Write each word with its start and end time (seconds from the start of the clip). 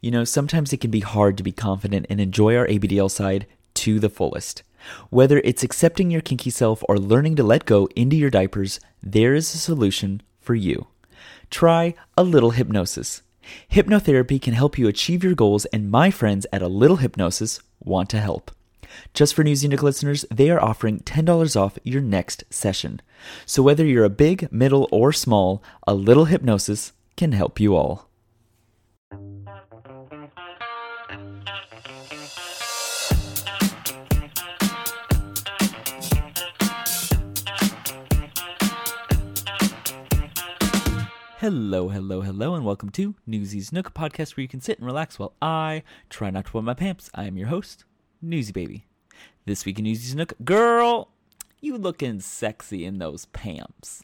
You 0.00 0.10
know, 0.10 0.24
sometimes 0.24 0.72
it 0.72 0.80
can 0.80 0.90
be 0.90 1.00
hard 1.00 1.36
to 1.36 1.42
be 1.42 1.52
confident 1.52 2.06
and 2.08 2.20
enjoy 2.20 2.56
our 2.56 2.66
ABDL 2.66 3.10
side 3.10 3.46
to 3.74 3.98
the 3.98 4.08
fullest. 4.08 4.62
Whether 5.10 5.40
it's 5.44 5.62
accepting 5.62 6.10
your 6.10 6.22
kinky 6.22 6.50
self 6.50 6.82
or 6.88 6.98
learning 6.98 7.36
to 7.36 7.42
let 7.42 7.66
go 7.66 7.86
into 7.94 8.16
your 8.16 8.30
diapers, 8.30 8.80
there 9.02 9.34
is 9.34 9.54
a 9.54 9.58
solution 9.58 10.22
for 10.40 10.54
you. 10.54 10.86
Try 11.50 11.94
a 12.16 12.22
little 12.22 12.52
hypnosis. 12.52 13.22
Hypnotherapy 13.70 14.40
can 14.40 14.54
help 14.54 14.78
you 14.78 14.88
achieve 14.88 15.24
your 15.24 15.34
goals, 15.34 15.64
and 15.66 15.90
my 15.90 16.10
friends 16.10 16.46
at 16.52 16.62
A 16.62 16.68
Little 16.68 16.96
Hypnosis 16.96 17.60
want 17.80 18.08
to 18.10 18.20
help. 18.20 18.50
Just 19.14 19.34
for 19.34 19.44
Newsie 19.44 19.68
Nook 19.68 19.82
listeners, 19.82 20.24
they 20.30 20.50
are 20.50 20.62
offering 20.62 21.00
$10 21.00 21.60
off 21.60 21.78
your 21.84 22.02
next 22.02 22.44
session. 22.50 23.00
So 23.46 23.62
whether 23.62 23.84
you're 23.84 24.04
a 24.04 24.10
big, 24.10 24.50
middle, 24.52 24.88
or 24.90 25.12
small, 25.12 25.62
A 25.86 25.94
Little 25.94 26.26
Hypnosis 26.26 26.92
can 27.16 27.32
help 27.32 27.60
you 27.60 27.76
all. 27.76 28.09
Hello, 41.40 41.88
hello, 41.88 42.20
hello, 42.20 42.54
and 42.54 42.66
welcome 42.66 42.90
to 42.90 43.14
Newsie's 43.26 43.72
Nook, 43.72 43.94
podcast 43.94 44.36
where 44.36 44.42
you 44.42 44.48
can 44.48 44.60
sit 44.60 44.76
and 44.76 44.84
relax 44.84 45.18
while 45.18 45.32
I 45.40 45.84
try 46.10 46.28
not 46.28 46.44
to 46.44 46.52
wet 46.58 46.64
my 46.64 46.74
pants. 46.74 47.08
I 47.14 47.24
am 47.24 47.38
your 47.38 47.48
host, 47.48 47.86
Newsie 48.22 48.52
Baby. 48.52 48.84
This 49.46 49.64
week 49.64 49.78
in 49.78 49.86
Newsie's 49.86 50.14
Nook, 50.14 50.34
girl, 50.44 51.08
you 51.62 51.78
looking 51.78 52.20
sexy 52.20 52.84
in 52.84 52.98
those 52.98 53.24
pants. 53.24 54.02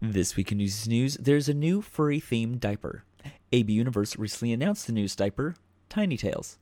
This 0.00 0.34
week 0.34 0.50
in 0.50 0.58
Newsie's 0.58 0.88
News, 0.88 1.16
there's 1.20 1.48
a 1.48 1.54
new 1.54 1.80
furry 1.80 2.20
themed 2.20 2.58
diaper. 2.58 3.04
AB 3.52 3.72
Universe 3.72 4.18
recently 4.18 4.52
announced 4.52 4.88
the 4.88 4.92
newest 4.92 5.18
diaper, 5.18 5.54
Tiny 5.92 6.16
Tails. 6.16 6.56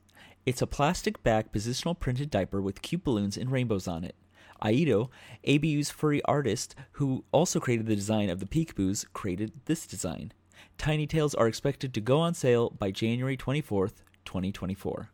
It's 0.45 0.61
a 0.61 0.67
plastic 0.67 1.23
back 1.23 1.53
positional 1.53 1.97
printed 1.97 2.29
diaper 2.29 2.61
with 2.61 2.81
cute 2.81 3.05
balloons 3.05 3.37
and 3.37 3.49
rainbows 3.49 3.87
on 3.87 4.03
it. 4.03 4.13
Aido, 4.61 5.07
ABU's 5.47 5.89
furry 5.89 6.21
artist 6.23 6.75
who 6.91 7.23
also 7.31 7.57
created 7.61 7.85
the 7.85 7.95
design 7.95 8.29
of 8.29 8.41
the 8.41 8.45
PeekABUs, 8.45 9.05
created 9.13 9.53
this 9.67 9.87
design. 9.87 10.33
Tiny 10.77 11.07
Tails 11.07 11.33
are 11.33 11.47
expected 11.47 11.93
to 11.93 12.01
go 12.01 12.19
on 12.19 12.33
sale 12.33 12.71
by 12.71 12.91
January 12.91 13.37
24th, 13.37 14.03
2024. 14.25 15.09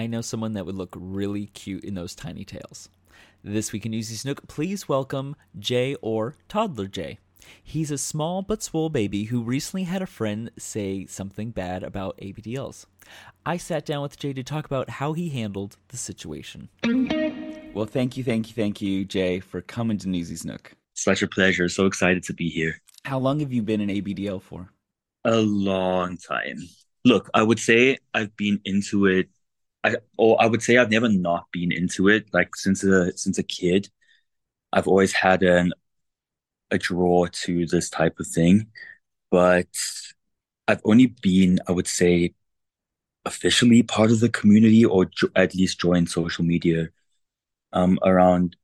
I 0.00 0.06
know 0.06 0.22
someone 0.22 0.54
that 0.54 0.64
would 0.64 0.76
look 0.76 0.96
really 0.98 1.48
cute 1.48 1.84
in 1.84 1.92
those 1.92 2.14
tiny 2.14 2.42
tails. 2.42 2.88
This 3.44 3.70
week 3.70 3.84
in 3.84 3.92
Newsie's 3.92 4.24
Nook, 4.24 4.48
please 4.48 4.88
welcome 4.88 5.36
Jay 5.58 5.94
or 6.00 6.36
Toddler 6.48 6.86
Jay. 6.86 7.18
He's 7.62 7.90
a 7.90 7.98
small 7.98 8.40
but 8.40 8.62
swole 8.62 8.88
baby 8.88 9.24
who 9.24 9.42
recently 9.42 9.82
had 9.82 10.00
a 10.00 10.06
friend 10.06 10.50
say 10.56 11.04
something 11.04 11.50
bad 11.50 11.82
about 11.82 12.16
ABDLs. 12.16 12.86
I 13.44 13.58
sat 13.58 13.84
down 13.84 14.00
with 14.00 14.18
Jay 14.18 14.32
to 14.32 14.42
talk 14.42 14.64
about 14.64 14.88
how 14.88 15.12
he 15.12 15.28
handled 15.28 15.76
the 15.88 15.98
situation. 15.98 16.70
Well, 17.74 17.84
thank 17.84 18.16
you, 18.16 18.24
thank 18.24 18.48
you, 18.48 18.54
thank 18.54 18.80
you, 18.80 19.04
Jay, 19.04 19.38
for 19.38 19.60
coming 19.60 19.98
to 19.98 20.08
Newsie's 20.08 20.46
Nook. 20.46 20.72
Such 20.94 21.20
a 21.20 21.28
pleasure. 21.28 21.68
So 21.68 21.84
excited 21.84 22.22
to 22.22 22.32
be 22.32 22.48
here. 22.48 22.80
How 23.04 23.18
long 23.18 23.40
have 23.40 23.52
you 23.52 23.60
been 23.60 23.82
in 23.82 23.90
ABDL 23.90 24.40
for? 24.40 24.70
A 25.26 25.36
long 25.36 26.16
time. 26.16 26.56
Look, 27.04 27.28
I 27.34 27.42
would 27.42 27.58
say 27.58 27.98
I've 28.14 28.34
been 28.38 28.60
into 28.64 29.04
it. 29.04 29.28
I 29.84 29.96
or 30.18 30.40
I 30.42 30.46
would 30.46 30.62
say 30.62 30.76
I've 30.76 30.90
never 30.90 31.08
not 31.08 31.46
been 31.52 31.72
into 31.72 32.08
it. 32.08 32.28
Like 32.32 32.56
since 32.56 32.84
a 32.84 33.16
since 33.16 33.38
a 33.38 33.42
kid, 33.42 33.88
I've 34.72 34.88
always 34.88 35.12
had 35.12 35.42
an 35.42 35.72
a 36.70 36.78
draw 36.78 37.26
to 37.26 37.66
this 37.66 37.90
type 37.90 38.20
of 38.20 38.26
thing, 38.26 38.68
but 39.30 39.68
I've 40.68 40.80
only 40.84 41.06
been, 41.06 41.58
I 41.68 41.72
would 41.72 41.88
say, 41.88 42.34
officially 43.24 43.82
part 43.82 44.10
of 44.10 44.20
the 44.20 44.28
community 44.28 44.84
or 44.84 45.06
jo- 45.06 45.28
at 45.36 45.54
least 45.54 45.80
joined 45.80 46.08
social 46.10 46.44
media 46.44 46.88
um 47.72 47.98
around 48.04 48.56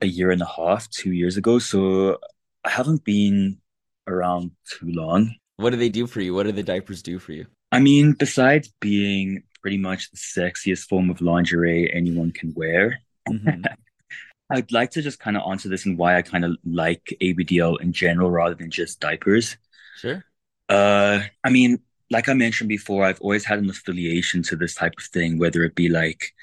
a 0.00 0.06
year 0.06 0.30
and 0.30 0.42
a 0.42 0.46
half, 0.46 0.88
two 0.90 1.12
years 1.12 1.36
ago. 1.36 1.58
So 1.58 2.18
I 2.64 2.70
haven't 2.70 3.04
been 3.04 3.58
around 4.06 4.52
too 4.68 4.90
long. 4.90 5.34
What 5.56 5.70
do 5.70 5.76
they 5.76 5.88
do 5.88 6.06
for 6.06 6.20
you? 6.20 6.34
What 6.34 6.44
do 6.44 6.52
the 6.52 6.62
diapers 6.62 7.02
do 7.02 7.18
for 7.18 7.32
you? 7.32 7.46
I 7.72 7.80
mean, 7.80 8.12
besides 8.12 8.72
being 8.80 9.44
pretty 9.64 9.78
much 9.78 10.10
the 10.10 10.18
sexiest 10.18 10.88
form 10.90 11.08
of 11.08 11.22
lingerie 11.22 11.90
anyone 11.90 12.30
can 12.30 12.52
wear, 12.54 13.00
Mhm. 13.26 13.64
I'd 14.50 14.70
like 14.70 14.90
to 14.90 15.00
just 15.00 15.18
kind 15.18 15.38
of 15.38 15.42
answer 15.50 15.70
this 15.70 15.86
and 15.86 15.96
why 15.96 16.18
I 16.18 16.22
kind 16.22 16.44
of 16.44 16.58
like 16.66 17.16
ABDL 17.22 17.80
in 17.80 17.94
general 17.94 18.30
rather 18.30 18.54
than 18.54 18.70
just 18.70 19.00
diapers. 19.00 19.56
Sure. 19.96 20.22
Uh, 20.68 21.20
I 21.42 21.48
mean, 21.48 21.78
like 22.10 22.28
I 22.28 22.34
mentioned 22.34 22.68
before, 22.68 23.06
I've 23.06 23.22
always 23.22 23.46
had 23.46 23.58
an 23.58 23.70
affiliation 23.70 24.42
to 24.42 24.56
this 24.56 24.74
type 24.74 24.92
of 24.98 25.04
thing, 25.04 25.38
whether 25.38 25.64
it 25.64 25.74
be 25.74 25.88
like 25.88 26.34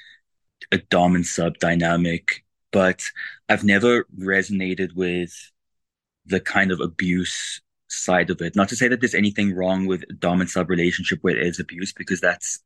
a 0.72 0.78
dom 0.78 1.14
and 1.14 1.24
sub 1.24 1.58
dynamic, 1.58 2.44
but 2.72 3.08
I've 3.48 3.62
never 3.62 4.08
resonated 4.18 4.96
with 4.96 5.32
the 6.26 6.40
kind 6.40 6.72
of 6.72 6.80
abuse 6.80 7.62
side 7.86 8.30
of 8.30 8.42
it. 8.42 8.56
Not 8.56 8.68
to 8.70 8.76
say 8.76 8.88
that 8.88 9.00
there's 9.00 9.14
anything 9.14 9.54
wrong 9.54 9.86
with 9.86 10.02
a 10.10 10.12
dom 10.14 10.40
and 10.40 10.50
sub 10.50 10.68
relationship 10.70 11.20
where 11.22 11.36
it 11.36 11.46
is 11.46 11.60
abuse, 11.60 11.92
because 11.92 12.20
that's 12.20 12.64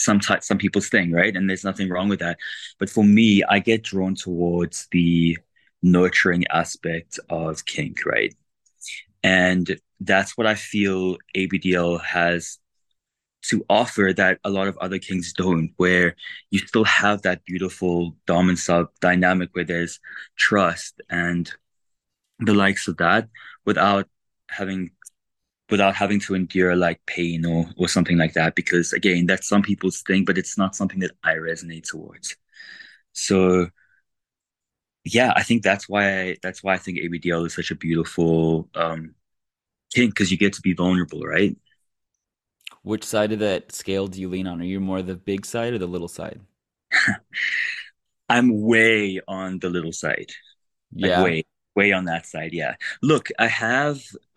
some 0.00 0.18
type, 0.18 0.42
some 0.42 0.58
people's 0.58 0.88
thing, 0.88 1.12
right? 1.12 1.36
And 1.36 1.48
there's 1.48 1.64
nothing 1.64 1.90
wrong 1.90 2.08
with 2.08 2.20
that. 2.20 2.38
But 2.78 2.90
for 2.90 3.04
me, 3.04 3.42
I 3.44 3.58
get 3.58 3.82
drawn 3.82 4.14
towards 4.14 4.88
the 4.90 5.38
nurturing 5.82 6.44
aspect 6.48 7.18
of 7.28 7.64
kink, 7.66 8.04
right? 8.06 8.34
And 9.22 9.78
that's 10.00 10.36
what 10.38 10.46
I 10.46 10.54
feel 10.54 11.18
ABDL 11.36 12.02
has 12.02 12.58
to 13.42 13.64
offer 13.68 14.12
that 14.16 14.38
a 14.44 14.50
lot 14.50 14.68
of 14.68 14.76
other 14.78 14.98
kinks 14.98 15.32
don't, 15.32 15.72
where 15.76 16.16
you 16.50 16.58
still 16.58 16.84
have 16.84 17.22
that 17.22 17.44
beautiful 17.44 18.16
dom 18.26 18.48
and 18.48 18.58
sub 18.58 18.88
dynamic 19.00 19.50
where 19.52 19.64
there's 19.64 20.00
trust 20.36 21.00
and 21.10 21.50
the 22.38 22.54
likes 22.54 22.88
of 22.88 22.96
that 22.98 23.28
without 23.66 24.08
having 24.48 24.90
without 25.70 25.94
having 25.94 26.20
to 26.20 26.34
endure 26.34 26.76
like 26.76 27.00
pain 27.06 27.44
or 27.46 27.66
or 27.76 27.88
something 27.88 28.18
like 28.18 28.34
that 28.34 28.54
because 28.54 28.92
again 28.92 29.26
that's 29.26 29.48
some 29.48 29.62
people's 29.62 30.02
thing 30.02 30.24
but 30.24 30.38
it's 30.38 30.58
not 30.58 30.74
something 30.76 31.00
that 31.00 31.12
I 31.24 31.34
resonate 31.34 31.84
towards 31.88 32.36
so 33.14 33.68
yeah 35.04 35.32
I 35.36 35.42
think 35.42 35.62
that's 35.62 35.88
why 35.88 36.20
I, 36.20 36.36
that's 36.42 36.62
why 36.62 36.74
I 36.74 36.78
think 36.78 36.98
ABDL 36.98 37.44
is 37.44 37.54
such 37.54 37.70
a 37.70 37.74
beautiful 37.76 38.68
um 38.74 39.14
kink 39.94 40.14
because 40.14 40.30
you 40.30 40.38
get 40.38 40.54
to 40.54 40.62
be 40.62 40.74
vulnerable 40.74 41.22
right 41.22 41.56
Which 42.82 43.04
side 43.04 43.32
of 43.32 43.38
that 43.38 43.72
scale 43.72 44.06
do 44.06 44.20
you 44.20 44.28
lean 44.28 44.46
on? 44.46 44.60
Are 44.60 44.64
you 44.64 44.80
more 44.80 45.00
the 45.00 45.16
big 45.16 45.46
side 45.46 45.72
or 45.72 45.78
the 45.78 45.86
little 45.88 46.08
side? 46.08 46.42
I'm 48.28 48.62
way 48.62 49.20
on 49.26 49.58
the 49.58 49.68
little 49.68 49.92
side 49.92 50.30
like 51.00 51.12
Yeah. 51.12 51.16
way 51.16 51.44
way 51.80 51.90
on 51.98 52.04
that 52.10 52.24
side 52.32 52.52
yeah. 52.60 52.74
Look 53.10 53.26
i 53.46 53.48
have 53.66 53.96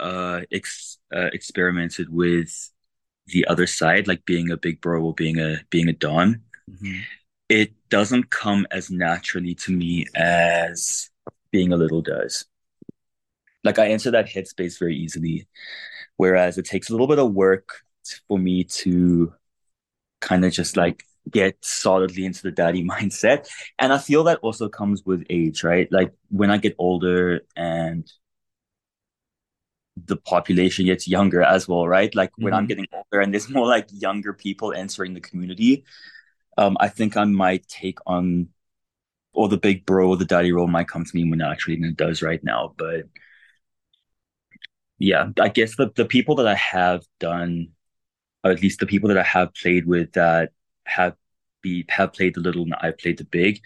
uh, 0.09 0.39
ex- 0.57 0.97
uh 1.17 1.29
experimented 1.37 2.07
with 2.21 2.51
the 3.33 3.43
other 3.51 3.67
side 3.79 4.03
like 4.11 4.23
being 4.33 4.47
a 4.51 4.57
big 4.65 4.77
bro 4.83 4.97
or 5.07 5.13
being 5.23 5.37
a 5.47 5.51
being 5.73 5.87
a 5.89 5.97
dom 6.05 6.29
Mhm. 6.75 7.01
it 7.49 7.69
doesn't 7.89 8.25
come 8.41 8.61
as 8.77 8.85
naturally 9.05 9.55
to 9.63 9.71
me 9.81 9.93
as 10.15 11.09
being 11.51 11.71
a 11.73 11.77
little 11.83 12.01
does. 12.13 12.34
Like 13.67 13.79
i 13.84 13.87
enter 13.96 14.11
that 14.11 14.28
headspace 14.34 14.75
very 14.84 14.96
easily 15.05 15.37
whereas 16.22 16.57
it 16.57 16.66
takes 16.73 16.87
a 16.89 16.93
little 16.93 17.07
bit 17.13 17.19
of 17.23 17.34
work 17.46 17.67
for 18.28 18.37
me 18.47 18.63
to 18.84 19.34
kind 20.28 20.43
of 20.46 20.51
just 20.51 20.73
like 20.84 20.99
get 21.31 21.58
solidly 21.64 22.25
into 22.25 22.43
the 22.43 22.52
daddy 22.52 22.84
mindset. 22.87 23.47
And 23.79 23.93
I 23.93 23.97
feel 23.97 24.23
that 24.25 24.40
also 24.40 24.70
comes 24.70 25.03
with 25.05 25.25
age, 25.29 25.64
right? 25.64 25.91
Like 25.91 26.14
when 26.29 26.52
I 26.52 26.58
get 26.58 26.75
older 26.78 27.41
and 27.55 28.11
the 29.96 30.17
population 30.17 30.85
gets 30.85 31.08
younger 31.08 31.43
as 31.43 31.67
well, 31.67 31.87
right? 31.87 32.14
Like 32.16 32.31
when 32.40 32.53
I'm 32.53 32.66
Mhm. 32.66 32.67
getting 32.67 32.87
older 32.91 33.22
and 33.22 33.34
there's 33.34 33.49
more 33.49 33.67
like 33.67 33.87
younger 33.91 34.34
people 34.34 34.73
entering 34.73 35.14
the 35.14 35.22
community, 35.22 35.85
um, 36.58 36.78
I 36.79 36.90
think 36.90 37.17
I 37.17 37.25
might 37.25 37.67
take 37.67 37.99
on 38.08 38.49
or 39.34 39.49
the 39.49 39.58
big 39.58 39.85
bro 39.85 40.09
or 40.09 40.17
the 40.17 40.25
daddy 40.25 40.52
role 40.53 40.67
might 40.67 40.87
come 40.90 41.05
to 41.05 41.16
me 41.16 41.29
when 41.29 41.41
actually 41.41 41.75
it 41.81 41.97
does 41.97 42.22
right 42.22 42.43
now. 42.43 42.73
But 42.78 43.05
yeah, 44.99 45.29
I 45.40 45.49
guess 45.49 45.75
the, 45.75 45.91
the 45.96 46.05
people 46.05 46.35
that 46.35 46.47
I 46.47 46.55
have 46.55 47.03
done, 47.20 47.70
or 48.43 48.52
at 48.52 48.61
least 48.61 48.79
the 48.81 48.87
people 48.87 49.09
that 49.09 49.17
I 49.20 49.23
have 49.23 49.53
played 49.55 49.87
with 49.87 50.14
that 50.14 50.52
have 50.85 51.16
be 51.62 51.85
have 51.90 52.14
played 52.14 52.35
the 52.35 52.41
little 52.41 52.64
and 52.64 52.76
I've 52.76 52.97
played 52.97 53.18
the 53.18 53.26
big, 53.26 53.62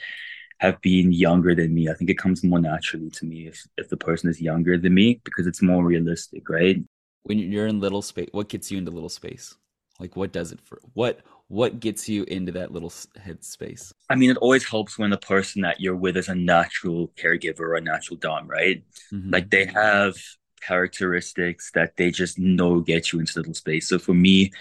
have 0.60 0.82
been 0.82 1.12
younger 1.12 1.56
than 1.56 1.74
me. 1.74 1.90
I 1.90 1.94
think 1.94 2.10
it 2.10 2.18
comes 2.18 2.44
more 2.44 2.60
naturally 2.60 3.10
to 3.12 3.26
me 3.26 3.48
if 3.48 3.66
if 3.78 3.90
the 3.90 3.98
person 3.98 4.30
is 4.30 4.42
younger 4.42 4.78
than 4.78 4.94
me 4.94 5.22
because 5.24 5.48
it's 5.48 5.62
more 5.62 5.84
realistic, 5.84 6.50
right? 6.50 6.84
When 7.24 7.40
you're 7.40 7.68
in 7.68 7.80
little 7.80 8.02
space, 8.02 8.30
what 8.32 8.50
gets 8.50 8.72
you 8.72 8.78
into 8.78 8.92
little 8.92 9.10
space? 9.10 9.56
Like 10.00 10.16
what 10.16 10.32
does 10.32 10.52
it 10.52 10.60
for 10.62 10.80
what 10.94 11.22
what 11.48 11.80
gets 11.80 12.10
you 12.10 12.24
into 12.26 12.52
that 12.54 12.72
little 12.72 12.94
head 13.22 13.44
space? 13.44 13.94
I 14.10 14.16
mean, 14.16 14.30
it 14.30 14.38
always 14.38 14.68
helps 14.68 14.98
when 14.98 15.10
the 15.10 15.18
person 15.18 15.62
that 15.62 15.80
you're 15.80 15.96
with 15.96 16.18
is 16.18 16.28
a 16.28 16.36
natural 16.36 17.08
caregiver 17.18 17.62
or 17.62 17.76
a 17.76 17.82
natural 17.82 18.18
dom, 18.18 18.48
right? 18.48 18.84
Mm-hmm. 19.14 19.32
Like 19.32 19.50
they 19.50 19.66
have 19.66 20.16
characteristics 20.62 21.72
that 21.74 21.96
they 21.96 22.12
just 22.12 22.38
know 22.38 22.82
get 22.82 23.12
you 23.12 23.20
into 23.20 23.40
little 23.40 23.54
space. 23.54 23.88
So 23.88 23.98
for 23.98 24.14
me, 24.14 24.52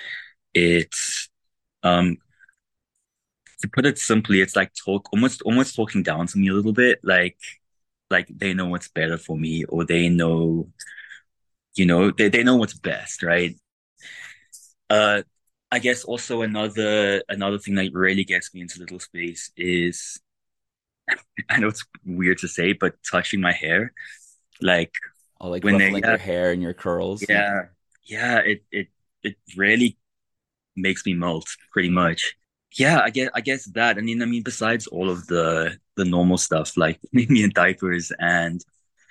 it's 0.55 1.29
um 1.82 2.19
to 3.62 3.69
put 3.69 3.87
it 3.87 3.99
simply, 3.99 4.41
it's 4.41 4.56
like 4.56 4.73
talk 4.75 5.08
almost 5.12 5.43
almost 5.43 5.75
talking 5.76 6.03
down 6.03 6.26
to 6.29 6.38
me 6.38 6.49
a 6.49 6.53
little 6.55 6.73
bit, 6.73 7.00
like 7.03 7.38
like 8.11 8.29
they 8.29 8.55
know 8.55 8.67
what's 8.67 8.88
better 8.88 9.19
for 9.19 9.37
me 9.37 9.64
or 9.64 9.85
they 9.85 10.08
know 10.08 10.69
you 11.75 11.87
know 11.87 12.11
they, 12.11 12.29
they 12.29 12.43
know 12.43 12.56
what's 12.56 12.75
best 12.75 13.23
right 13.23 13.56
uh 14.91 15.23
I 15.70 15.81
guess 15.81 16.05
also 16.05 16.43
another 16.43 17.23
another 17.29 17.58
thing 17.58 17.75
that 17.75 17.93
really 17.93 18.25
gets 18.25 18.55
me 18.55 18.61
into 18.61 18.79
little 18.79 19.00
space 19.00 19.50
is 19.56 20.20
I 21.50 21.58
know 21.58 21.69
it's 21.69 21.85
weird 22.05 22.38
to 22.38 22.49
say, 22.49 22.73
but 22.73 22.94
touching 23.11 23.41
my 23.41 23.53
hair, 23.53 23.93
like 24.61 24.93
oh, 25.41 25.50
like 25.50 25.64
when 25.64 25.79
they 25.79 25.91
yeah, 25.91 26.11
your 26.11 26.19
hair 26.19 26.53
and 26.53 26.62
your 26.62 26.75
curls. 26.75 27.25
Yeah, 27.29 27.67
yeah, 28.05 28.38
it 28.38 28.64
it 28.70 28.88
it 29.23 29.37
really 29.56 29.99
makes 30.76 31.05
me 31.05 31.14
melt 31.14 31.47
pretty 31.73 31.91
much. 31.91 32.37
Yeah, 32.78 33.00
I 33.00 33.11
guess 33.11 33.31
I 33.34 33.40
guess 33.40 33.64
that. 33.73 33.96
I 33.99 34.00
mean, 34.00 34.23
I 34.23 34.26
mean, 34.26 34.43
besides 34.43 34.87
all 34.87 35.08
of 35.11 35.26
the 35.26 35.78
the 35.96 36.05
normal 36.05 36.37
stuff 36.38 36.76
like 36.76 37.00
me 37.12 37.43
in 37.43 37.50
diapers 37.50 38.12
and 38.19 38.62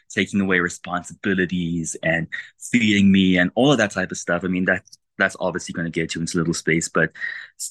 taking 0.10 0.42
away 0.42 0.60
responsibilities 0.60 1.96
and 2.04 2.28
feeding 2.72 3.12
me 3.12 3.38
and 3.38 3.52
all 3.56 3.72
of 3.72 3.78
that 3.80 3.92
type 3.92 4.12
of 4.12 4.18
stuff. 4.18 4.44
I 4.46 4.48
mean, 4.50 4.66
that 4.66 4.84
that's 5.18 5.38
obviously 5.40 5.74
going 5.74 5.86
to 5.86 5.92
get 5.92 6.16
you 6.16 6.22
into 6.22 6.38
a 6.38 6.40
little 6.40 6.54
space, 6.56 6.90
but 6.90 7.12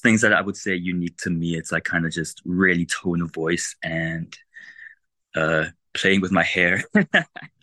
things 0.03 0.21
that 0.21 0.33
I 0.33 0.41
would 0.41 0.57
say 0.57 0.75
unique 0.75 1.17
to 1.19 1.31
me. 1.31 1.57
It's 1.57 1.71
like 1.71 1.85
kind 1.85 2.05
of 2.05 2.11
just 2.13 2.41
really 2.45 2.85
tone 2.87 3.21
of 3.21 3.33
voice 3.33 3.75
and 3.83 4.35
uh, 5.35 5.65
playing 5.93 6.21
with 6.21 6.31
my 6.31 6.43
hair. 6.43 6.83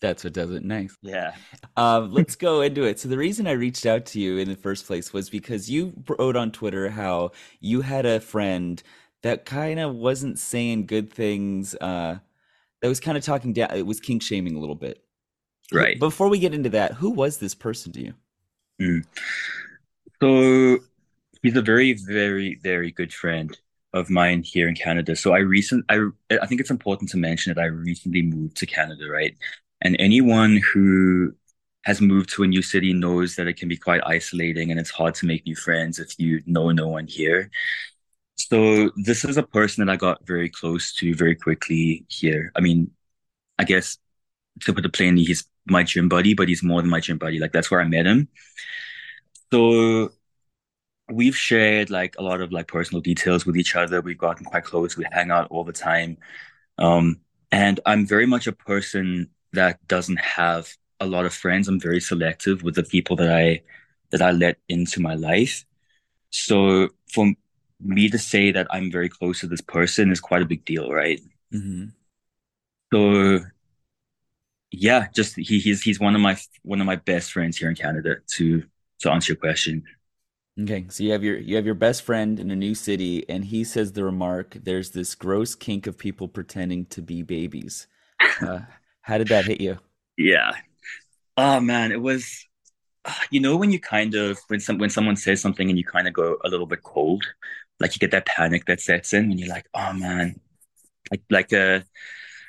That's 0.00 0.22
what 0.22 0.32
does 0.32 0.50
it. 0.52 0.64
Nice. 0.64 0.96
Yeah. 1.02 1.34
Um, 1.76 2.12
let's 2.12 2.36
go 2.36 2.60
into 2.60 2.84
it. 2.84 3.00
So 3.00 3.08
the 3.08 3.18
reason 3.18 3.46
I 3.46 3.52
reached 3.52 3.84
out 3.84 4.06
to 4.06 4.20
you 4.20 4.38
in 4.38 4.48
the 4.48 4.56
first 4.56 4.86
place 4.86 5.12
was 5.12 5.28
because 5.28 5.68
you 5.68 5.92
wrote 6.08 6.36
on 6.36 6.52
Twitter 6.52 6.88
how 6.88 7.32
you 7.60 7.80
had 7.80 8.06
a 8.06 8.20
friend 8.20 8.82
that 9.22 9.44
kind 9.44 9.80
of 9.80 9.94
wasn't 9.94 10.38
saying 10.38 10.86
good 10.86 11.12
things. 11.12 11.74
Uh, 11.74 12.18
that 12.80 12.88
was 12.88 13.00
kind 13.00 13.18
of 13.18 13.24
talking 13.24 13.52
down. 13.52 13.70
It 13.72 13.86
was 13.86 13.98
kink 13.98 14.22
shaming 14.22 14.54
a 14.54 14.60
little 14.60 14.76
bit. 14.76 15.02
Right. 15.72 15.98
Before 15.98 16.28
we 16.28 16.38
get 16.38 16.54
into 16.54 16.70
that, 16.70 16.92
who 16.92 17.10
was 17.10 17.38
this 17.38 17.54
person 17.54 17.92
to 17.92 18.00
you? 18.00 18.14
Mm. 18.80 19.04
So 20.22 20.78
he's 21.42 21.56
a 21.56 21.62
very, 21.62 21.92
very, 21.92 22.58
very 22.62 22.92
good 22.92 23.12
friend 23.12 23.58
of 23.92 24.10
mine 24.10 24.42
here 24.42 24.68
in 24.68 24.74
Canada. 24.74 25.16
So 25.16 25.32
I 25.34 25.38
recent 25.38 25.84
I 25.88 26.08
I 26.30 26.46
think 26.46 26.60
it's 26.60 26.70
important 26.70 27.10
to 27.10 27.16
mention 27.16 27.52
that 27.54 27.60
I 27.60 27.66
recently 27.66 28.22
moved 28.22 28.56
to 28.58 28.66
Canada, 28.66 29.08
right? 29.08 29.34
And 29.80 29.96
anyone 29.98 30.58
who 30.72 31.34
has 31.84 32.00
moved 32.00 32.30
to 32.30 32.42
a 32.42 32.46
new 32.46 32.62
city 32.62 32.92
knows 32.92 33.36
that 33.36 33.46
it 33.46 33.56
can 33.56 33.68
be 33.68 33.76
quite 33.76 34.02
isolating 34.04 34.70
and 34.70 34.80
it's 34.80 34.90
hard 34.90 35.14
to 35.16 35.26
make 35.26 35.46
new 35.46 35.56
friends 35.56 35.98
if 35.98 36.18
you 36.18 36.42
know 36.46 36.70
no 36.70 36.88
one 36.88 37.06
here. 37.06 37.50
So 38.36 38.90
this 38.96 39.24
is 39.24 39.36
a 39.36 39.42
person 39.42 39.84
that 39.86 39.92
I 39.92 39.96
got 39.96 40.26
very 40.26 40.48
close 40.48 40.94
to 40.96 41.14
very 41.14 41.34
quickly 41.34 42.04
here. 42.08 42.52
I 42.56 42.60
mean, 42.60 42.90
I 43.58 43.64
guess 43.64 43.98
to 44.62 44.74
put 44.74 44.84
it 44.86 44.92
plainly, 44.94 45.24
he's 45.24 45.44
my 45.66 45.82
gym 45.84 46.08
buddy, 46.08 46.34
but 46.34 46.48
he's 46.48 46.62
more 46.62 46.82
than 46.82 46.90
my 46.90 47.00
gym 47.00 47.18
buddy. 47.18 47.38
Like 47.38 47.52
that's 47.52 47.70
where 47.70 47.80
I 47.80 47.84
met 47.84 48.06
him. 48.06 48.28
So 49.52 50.10
we've 51.10 51.36
shared 51.36 51.90
like 51.90 52.16
a 52.18 52.22
lot 52.22 52.40
of 52.40 52.52
like 52.52 52.68
personal 52.68 53.00
details 53.00 53.46
with 53.46 53.56
each 53.56 53.76
other. 53.76 54.00
We've 54.00 54.18
gotten 54.18 54.44
quite 54.44 54.64
close. 54.64 54.96
We 54.96 55.06
hang 55.10 55.30
out 55.30 55.48
all 55.50 55.64
the 55.64 55.72
time. 55.72 56.18
Um, 56.78 57.20
and 57.52 57.80
I'm 57.86 58.06
very 58.06 58.26
much 58.26 58.46
a 58.46 58.52
person 58.52 59.30
that 59.52 59.86
doesn't 59.88 60.20
have 60.20 60.68
a 61.00 61.06
lot 61.06 61.24
of 61.26 61.34
friends. 61.34 61.68
I'm 61.68 61.80
very 61.80 62.00
selective 62.00 62.62
with 62.62 62.74
the 62.74 62.82
people 62.82 63.16
that 63.16 63.32
I 63.32 63.62
that 64.10 64.22
I 64.22 64.30
let 64.30 64.56
into 64.68 65.00
my 65.00 65.14
life. 65.14 65.64
So 66.30 66.88
for 67.12 67.32
me 67.80 68.08
to 68.10 68.18
say 68.18 68.50
that 68.52 68.66
I'm 68.70 68.90
very 68.90 69.08
close 69.08 69.40
to 69.40 69.46
this 69.46 69.60
person 69.60 70.10
is 70.10 70.20
quite 70.20 70.42
a 70.42 70.46
big 70.46 70.64
deal, 70.64 70.90
right? 70.90 71.20
Mm-hmm. 71.52 71.86
So 72.92 73.44
yeah, 74.70 75.08
just 75.14 75.36
he, 75.36 75.58
he's 75.58 75.82
he's 75.82 76.00
one 76.00 76.14
of 76.14 76.20
my 76.20 76.36
one 76.62 76.80
of 76.80 76.86
my 76.86 76.96
best 76.96 77.32
friends 77.32 77.56
here 77.56 77.68
in 77.68 77.74
Canada. 77.74 78.16
To 78.34 78.64
to 79.00 79.10
answer 79.10 79.32
your 79.32 79.40
question. 79.40 79.84
Okay, 80.60 80.86
so 80.88 81.04
you 81.04 81.12
have 81.12 81.22
your 81.22 81.38
you 81.38 81.56
have 81.56 81.66
your 81.66 81.74
best 81.74 82.02
friend 82.02 82.40
in 82.40 82.50
a 82.50 82.56
new 82.56 82.74
city, 82.74 83.28
and 83.28 83.44
he 83.44 83.64
says 83.64 83.92
the 83.92 84.04
remark, 84.04 84.56
"There's 84.62 84.90
this 84.90 85.14
gross 85.14 85.54
kink 85.54 85.86
of 85.86 85.96
people 85.96 86.28
pretending 86.28 86.86
to 86.86 87.02
be 87.02 87.22
babies." 87.22 87.86
Uh, 88.40 88.60
how 89.08 89.16
did 89.16 89.28
that 89.28 89.46
hit 89.46 89.60
you? 89.60 89.78
Yeah. 90.18 90.52
Oh 91.38 91.60
man, 91.60 91.92
it 91.92 92.02
was. 92.02 92.44
You 93.30 93.40
know 93.40 93.56
when 93.56 93.70
you 93.70 93.80
kind 93.80 94.14
of 94.14 94.38
when 94.48 94.60
some 94.60 94.76
when 94.76 94.90
someone 94.90 95.16
says 95.16 95.40
something 95.40 95.70
and 95.70 95.78
you 95.78 95.84
kind 95.84 96.06
of 96.06 96.12
go 96.12 96.36
a 96.44 96.48
little 96.50 96.66
bit 96.66 96.82
cold, 96.82 97.24
like 97.80 97.94
you 97.94 98.00
get 98.00 98.10
that 98.10 98.26
panic 98.26 98.66
that 98.66 98.82
sets 98.82 99.14
in 99.14 99.30
when 99.30 99.38
you're 99.38 99.48
like, 99.48 99.66
oh 99.72 99.94
man, 99.94 100.38
like 101.10 101.22
like 101.30 101.52
uh 101.54 101.80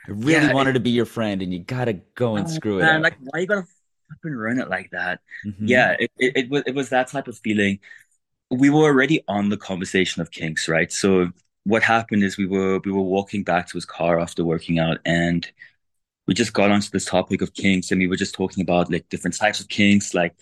I 0.06 0.12
really 0.12 0.48
yeah, 0.48 0.54
wanted 0.54 0.72
it, 0.72 0.74
to 0.74 0.80
be 0.82 0.90
your 0.90 1.06
friend, 1.06 1.42
and 1.42 1.54
you 1.54 1.60
gotta 1.60 1.94
go 1.94 2.36
and 2.36 2.46
oh, 2.46 2.50
screw 2.50 2.80
it. 2.80 2.82
Man, 2.82 3.02
like 3.02 3.16
why 3.22 3.40
you 3.40 3.48
gotta 3.48 3.66
fucking 4.10 4.36
run 4.36 4.60
it 4.60 4.70
like 4.70 4.90
that? 4.92 5.22
Mm-hmm. 5.46 5.66
Yeah, 5.66 5.96
it, 5.98 6.12
it, 6.18 6.36
it 6.36 6.50
was 6.50 6.64
it 6.66 6.76
was 6.76 6.90
that 6.90 7.08
type 7.08 7.30
of 7.30 7.38
feeling. 7.38 7.80
We 8.52 8.70
were 8.70 8.84
already 8.84 9.24
on 9.30 9.48
the 9.48 9.58
conversation 9.58 10.22
of 10.22 10.32
kinks, 10.32 10.68
right? 10.68 10.92
So 10.92 11.30
what 11.64 11.84
happened 11.84 12.24
is 12.26 12.38
we 12.38 12.48
were 12.48 12.80
we 12.84 12.92
were 12.92 13.02
walking 13.02 13.46
back 13.46 13.68
to 13.68 13.78
his 13.78 13.86
car 13.86 14.20
after 14.20 14.44
working 14.44 14.78
out, 14.78 14.98
and 15.06 15.50
we 16.30 16.36
just 16.36 16.54
got 16.54 16.70
onto 16.70 16.92
this 16.92 17.06
topic 17.06 17.42
of 17.42 17.56
kinks, 17.56 17.90
and 17.90 18.00
we 18.00 18.06
were 18.06 18.16
just 18.16 18.36
talking 18.36 18.62
about 18.62 18.92
like 18.92 19.10
different 19.10 19.36
types 19.36 19.60
of 19.60 19.68
kinks, 19.68 20.14
like 20.14 20.36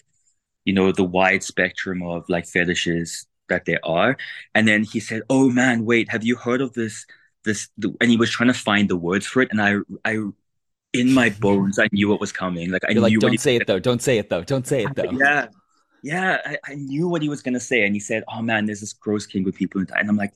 you 0.66 0.74
know 0.74 0.92
the 0.92 1.04
wide 1.06 1.44
spectrum 1.44 2.04
of 2.04 2.28
like 2.28 2.46
fetishes 2.46 3.26
that 3.48 3.64
there 3.64 3.80
are. 3.86 4.18
And 4.54 4.68
then 4.68 4.84
he 4.84 5.00
said, 5.00 5.22
"Oh 5.30 5.50
man, 5.50 5.86
wait, 5.86 6.12
have 6.12 6.26
you 6.26 6.36
heard 6.36 6.60
of 6.60 6.74
this?" 6.74 7.06
this 7.46 7.70
and 7.80 8.12
he 8.12 8.18
was 8.18 8.30
trying 8.30 8.50
to 8.50 8.54
find 8.54 8.90
the 8.90 8.98
words 8.98 9.26
for 9.26 9.42
it. 9.44 9.48
And 9.52 9.62
i 9.62 9.78
i 10.04 10.18
in 10.92 11.14
my 11.14 11.30
bones 11.30 11.80
i 11.80 11.88
knew 11.94 12.10
what 12.10 12.20
was 12.20 12.34
coming. 12.34 12.70
Like 12.70 12.84
i 12.84 12.90
You're 12.92 13.08
knew 13.08 13.20
like, 13.20 13.32
don't 13.32 13.40
say 13.40 13.56
it 13.56 13.66
though. 13.66 13.80
Don't 13.80 14.02
say 14.02 14.18
it 14.18 14.30
though. 14.30 14.44
Don't 14.44 14.68
say 14.68 14.84
it 14.84 14.94
though. 14.94 15.12
Yeah. 15.12 15.48
Yeah 16.04 16.42
I, 16.46 16.58
I 16.66 16.76
knew 16.76 17.08
what 17.08 17.22
he 17.22 17.30
was 17.30 17.42
gonna 17.42 17.62
say. 17.62 17.86
And 17.86 17.96
he 17.96 18.02
said 18.02 18.26
oh 18.28 18.42
man 18.42 18.66
there's 18.66 18.82
this 18.82 18.92
gross 18.92 19.26
kink 19.26 19.46
with 19.46 19.56
people. 19.56 19.80
And 19.80 20.10
i'm 20.10 20.18
like 20.18 20.34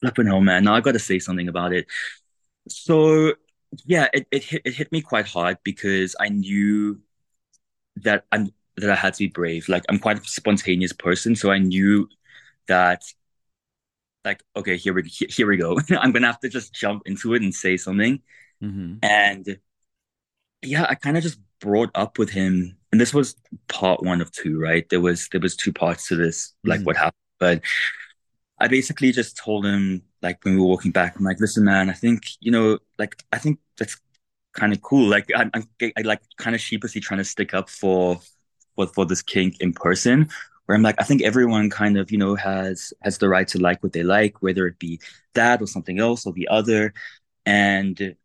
flipping 0.00 0.26
hell 0.26 0.40
man. 0.40 0.64
Now 0.64 0.74
i 0.74 0.80
gotta 0.80 0.98
say 0.98 1.18
something 1.18 1.48
about 1.48 1.74
it. 1.74 1.86
So 2.68 3.34
yeah 3.84 4.08
it, 4.12 4.26
it 4.30 4.44
hit 4.44 4.62
it 4.64 4.74
hit 4.74 4.92
me 4.92 5.00
quite 5.00 5.26
hard 5.26 5.58
because 5.62 6.16
i 6.20 6.28
knew 6.28 6.98
that 7.96 8.24
i'm 8.32 8.50
that 8.76 8.90
i 8.90 8.94
had 8.94 9.14
to 9.14 9.24
be 9.24 9.28
brave 9.28 9.68
like 9.68 9.84
i'm 9.88 9.98
quite 9.98 10.18
a 10.18 10.24
spontaneous 10.24 10.92
person 10.92 11.36
so 11.36 11.50
i 11.50 11.58
knew 11.58 12.08
that 12.66 13.02
like, 14.28 14.42
okay, 14.56 14.76
here 14.76 14.92
we 14.92 15.02
here 15.04 15.48
we 15.48 15.56
go. 15.56 15.78
I'm 15.90 16.12
gonna 16.12 16.26
have 16.26 16.40
to 16.40 16.48
just 16.48 16.74
jump 16.74 17.02
into 17.06 17.34
it 17.34 17.42
and 17.42 17.54
say 17.54 17.76
something. 17.76 18.20
Mm-hmm. 18.62 18.96
And 19.02 19.58
yeah, 20.62 20.86
I 20.88 20.94
kind 20.94 21.16
of 21.16 21.22
just 21.22 21.38
brought 21.60 21.90
up 21.94 22.18
with 22.18 22.30
him, 22.30 22.76
and 22.92 23.00
this 23.00 23.14
was 23.14 23.36
part 23.68 24.02
one 24.02 24.20
of 24.20 24.30
two, 24.30 24.60
right? 24.60 24.88
There 24.88 25.00
was 25.00 25.28
there 25.30 25.40
was 25.40 25.56
two 25.56 25.72
parts 25.72 26.08
to 26.08 26.16
this, 26.16 26.52
like 26.64 26.80
mm-hmm. 26.80 26.86
what 26.86 26.96
happened. 26.96 27.14
But 27.38 27.62
I 28.58 28.68
basically 28.68 29.12
just 29.12 29.36
told 29.36 29.64
him, 29.64 30.02
like 30.22 30.44
when 30.44 30.54
we 30.54 30.60
were 30.60 30.66
walking 30.68 30.92
back, 30.92 31.16
I'm 31.16 31.24
like, 31.24 31.40
listen, 31.40 31.64
man, 31.64 31.90
I 31.90 31.92
think 31.94 32.22
you 32.40 32.50
know, 32.50 32.78
like 32.98 33.24
I 33.32 33.38
think 33.38 33.58
that's 33.78 33.96
kind 34.54 34.72
of 34.72 34.82
cool. 34.82 35.08
Like 35.08 35.28
I'm, 35.36 35.50
I'm 35.54 35.68
I 35.82 36.02
like 36.02 36.22
kind 36.38 36.54
of 36.56 36.60
sheepishly 36.60 37.00
trying 37.00 37.18
to 37.18 37.24
stick 37.24 37.54
up 37.54 37.68
for 37.70 38.20
for 38.76 38.86
for 38.88 39.06
this 39.06 39.22
kink 39.22 39.56
in 39.60 39.72
person 39.72 40.28
where 40.66 40.76
I'm 40.76 40.82
like, 40.82 40.96
I 41.00 41.04
think 41.04 41.22
everyone 41.22 41.70
kind 41.70 41.96
of, 41.98 42.10
you 42.12 42.18
know, 42.18 42.34
has 42.36 42.92
has 43.02 43.18
the 43.18 43.28
right 43.28 43.48
to 43.48 43.58
like 43.60 43.82
what 43.82 43.92
they 43.92 44.02
like, 44.02 44.42
whether 44.42 44.66
it 44.66 44.78
be 44.78 45.00
that 45.34 45.62
or 45.62 45.66
something 45.66 45.98
else 45.98 46.26
or 46.26 46.32
the 46.32 46.48
other. 46.48 46.92
And 47.46 48.16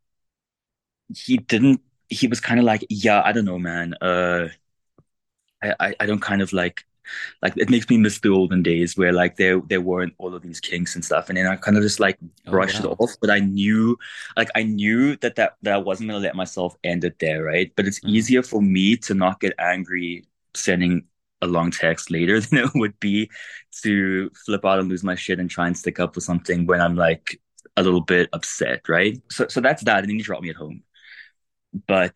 he 1.16 1.38
didn't 1.38 1.82
he 2.10 2.28
was 2.28 2.40
kind 2.40 2.60
of 2.60 2.66
like, 2.66 2.86
yeah, 2.90 3.22
I 3.24 3.32
don't 3.32 3.46
know, 3.46 3.60
man. 3.60 3.96
Uh 4.02 4.50
I, 5.62 5.96
I 6.00 6.06
don't 6.06 6.22
kind 6.22 6.42
of 6.42 6.52
like 6.54 6.86
like 7.42 7.54
it 7.58 7.70
makes 7.70 7.90
me 7.90 7.98
miss 7.98 8.20
the 8.20 8.30
olden 8.30 8.64
days 8.64 8.98
where 8.98 9.14
like 9.14 9.36
there 9.36 9.62
there 9.68 9.82
weren't 9.82 10.14
all 10.18 10.34
of 10.34 10.42
these 10.42 10.60
kinks 10.60 10.96
and 10.96 11.04
stuff 11.04 11.30
and 11.30 11.38
then 11.38 11.48
i 11.48 11.56
kind 11.56 11.78
of 11.78 11.84
just 11.84 12.00
like 12.00 12.18
oh, 12.48 12.52
brushed 12.52 12.82
oh, 12.84 12.88
wow. 12.88 12.94
it 12.94 13.04
off 13.04 13.16
but 13.22 13.30
i 13.30 13.40
knew 13.40 13.98
like 14.38 14.50
i 14.56 14.64
knew 14.64 15.16
that 15.18 15.36
that, 15.36 15.56
that 15.62 15.74
i 15.74 15.78
wasn't 15.78 16.08
going 16.10 16.20
to 16.20 16.26
let 16.26 16.36
myself 16.36 16.76
end 16.84 17.04
it 17.04 17.18
there 17.20 17.44
right 17.44 17.72
but 17.76 17.86
it's 17.86 18.00
mm-hmm. 18.00 18.16
easier 18.16 18.44
for 18.44 18.62
me 18.62 18.96
to 18.96 19.14
not 19.14 19.40
get 19.40 19.54
angry 19.60 20.26
sending 20.56 21.04
a 21.44 21.48
long 21.48 21.70
text 21.72 22.10
later 22.10 22.40
than 22.40 22.60
it 22.60 22.72
would 22.74 23.00
be 23.00 23.30
to 23.82 24.30
flip 24.46 24.66
out 24.66 24.80
and 24.80 24.90
lose 24.90 25.04
my 25.04 25.16
shit 25.16 25.40
and 25.40 25.50
try 25.50 25.68
and 25.68 25.78
stick 25.78 26.00
up 26.00 26.16
with 26.16 26.24
something 26.24 26.66
when 26.66 26.82
I'm 26.82 26.96
like 26.96 27.40
a 27.76 27.84
little 27.84 28.02
bit 28.02 28.30
upset, 28.34 28.88
right? 28.88 29.20
So 29.30 29.48
so 29.48 29.62
that's 29.62 29.84
that. 29.84 30.00
And 30.00 30.10
then 30.10 30.18
you 30.18 30.24
dropped 30.24 30.44
me 30.44 30.50
at 30.50 30.56
home. 30.56 30.84
But 31.88 32.16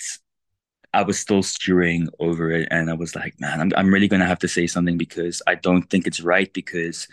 I 0.94 1.04
was 1.04 1.20
still 1.20 1.44
stewing 1.44 2.10
over 2.20 2.52
it 2.52 2.68
and 2.72 2.90
I 2.90 2.94
was 2.94 3.16
like, 3.16 3.40
man, 3.40 3.60
I'm 3.62 3.72
I'm 3.76 3.94
really 3.94 4.08
gonna 4.08 4.26
have 4.26 4.40
to 4.40 4.48
say 4.48 4.68
something 4.68 4.98
because 4.98 5.42
I 5.48 5.56
don't 5.56 5.84
think 5.90 6.08
it's 6.08 6.22
right 6.22 6.52
because 6.54 7.08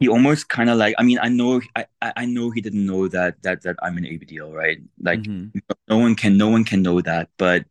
he 0.00 0.08
almost 0.08 0.48
kind 0.48 0.70
of 0.70 0.78
like 0.78 0.94
I 0.98 1.02
mean 1.02 1.18
I 1.20 1.28
know 1.28 1.60
I 1.76 1.86
I 2.00 2.26
know 2.26 2.50
he 2.50 2.60
didn't 2.60 2.86
know 2.86 3.08
that 3.08 3.42
that 3.42 3.62
that 3.62 3.76
I'm 3.82 3.96
an 3.98 4.04
ABDL 4.04 4.52
right? 4.52 4.78
Like 5.00 5.20
mm-hmm. 5.20 5.58
no 5.88 5.98
one 5.98 6.14
can 6.16 6.36
no 6.36 6.48
one 6.48 6.64
can 6.64 6.82
know 6.82 7.00
that 7.00 7.30
but 7.36 7.64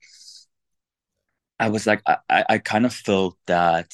I 1.60 1.70
was 1.70 1.88
like 1.88 2.02
I 2.08 2.46
I 2.50 2.58
kind 2.60 2.86
of 2.86 2.94
felt 2.94 3.38
that 3.48 3.94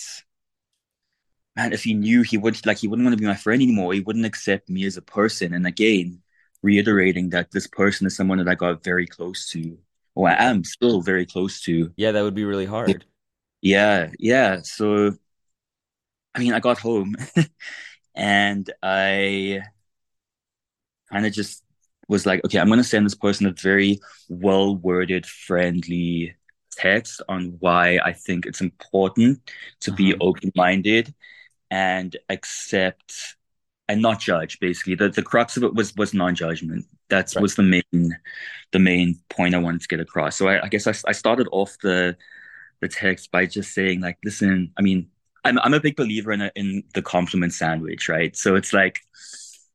man 1.56 1.74
if 1.74 1.84
he 1.84 1.94
knew 1.94 2.22
he 2.22 2.38
would 2.38 2.64
like 2.66 2.78
he 2.78 2.88
wouldn't 2.88 3.06
want 3.06 3.18
to 3.18 3.22
be 3.22 3.28
my 3.28 3.36
friend 3.36 3.62
anymore. 3.62 3.94
He 3.94 4.02
wouldn't 4.02 4.26
accept 4.26 4.70
me 4.70 4.86
as 4.86 4.98
a 4.98 5.02
person. 5.02 5.54
And 5.54 5.66
again 5.68 6.22
reiterating 6.64 7.30
that 7.30 7.52
this 7.52 7.68
person 7.68 8.08
is 8.08 8.16
someone 8.16 8.38
that 8.38 8.48
I 8.48 8.56
got 8.56 8.84
very 8.84 9.08
close 9.08 9.50
to 9.52 9.78
or 10.15 10.30
I 10.30 10.46
am 10.46 10.63
still 10.63 11.01
very 11.01 11.25
close 11.25 11.62
to 11.62 11.91
yeah 11.96 12.12
that 12.12 12.22
would 12.22 12.36
be 12.36 12.46
really 12.46 12.65
hard 12.65 13.06
yeah 13.62 14.10
yeah 14.20 14.62
so 14.63 15.12
I 16.36 16.39
mean 16.39 16.53
I 16.53 16.60
got 16.60 16.80
home 16.80 17.15
and 18.15 18.70
I 18.82 19.62
kind 21.12 21.25
of 21.25 21.34
just 21.34 21.63
was 22.08 22.25
like, 22.25 22.44
okay, 22.46 22.60
I'm 22.60 22.68
going 22.68 22.77
to 22.77 22.84
send 22.84 23.06
this 23.06 23.15
person 23.15 23.48
a 23.48 23.51
very 23.51 24.00
well 24.30 24.75
worded, 24.75 25.25
friendly 25.25 26.36
text 26.72 27.22
on 27.27 27.56
why 27.60 28.00
I 28.03 28.13
think 28.13 28.46
it's 28.46 28.62
important 28.62 29.39
to 29.82 29.91
uh-huh. 29.91 29.98
be 29.98 30.15
open 30.20 30.51
minded 30.56 31.13
and 31.70 32.15
accept 32.30 33.38
and 33.92 34.02
not 34.02 34.20
judge. 34.22 34.60
Basically, 34.60 34.96
the 34.96 35.10
the 35.10 35.22
crux 35.22 35.58
of 35.58 35.64
it 35.64 35.76
was 35.76 35.96
was 35.96 36.14
non 36.14 36.34
judgment. 36.34 36.86
That 37.10 37.34
right. 37.36 37.42
was 37.42 37.56
the 37.56 37.64
main 37.64 38.18
the 38.72 38.80
main 38.80 39.20
point 39.30 39.54
I 39.54 39.58
wanted 39.58 39.82
to 39.82 39.88
get 39.88 40.00
across. 40.00 40.38
So 40.38 40.48
I, 40.48 40.64
I 40.66 40.68
guess 40.70 40.88
I, 40.88 40.94
I 41.08 41.12
started 41.12 41.48
off 41.52 41.78
the 41.84 42.16
the 42.80 42.88
text 42.88 43.32
by 43.32 43.46
just 43.46 43.74
saying 43.74 44.00
like, 44.00 44.18
listen, 44.24 44.72
I 44.78 44.82
mean, 44.82 45.10
I'm 45.44 45.60
I'm 45.60 45.74
a 45.74 45.80
big 45.80 45.98
believer 45.98 46.32
in 46.32 46.42
a, 46.42 46.52
in 46.56 46.84
the 46.94 47.02
compliment 47.02 47.54
sandwich, 47.54 48.08
right? 48.08 48.36
So 48.36 48.56
it's 48.56 48.72
like 48.72 49.02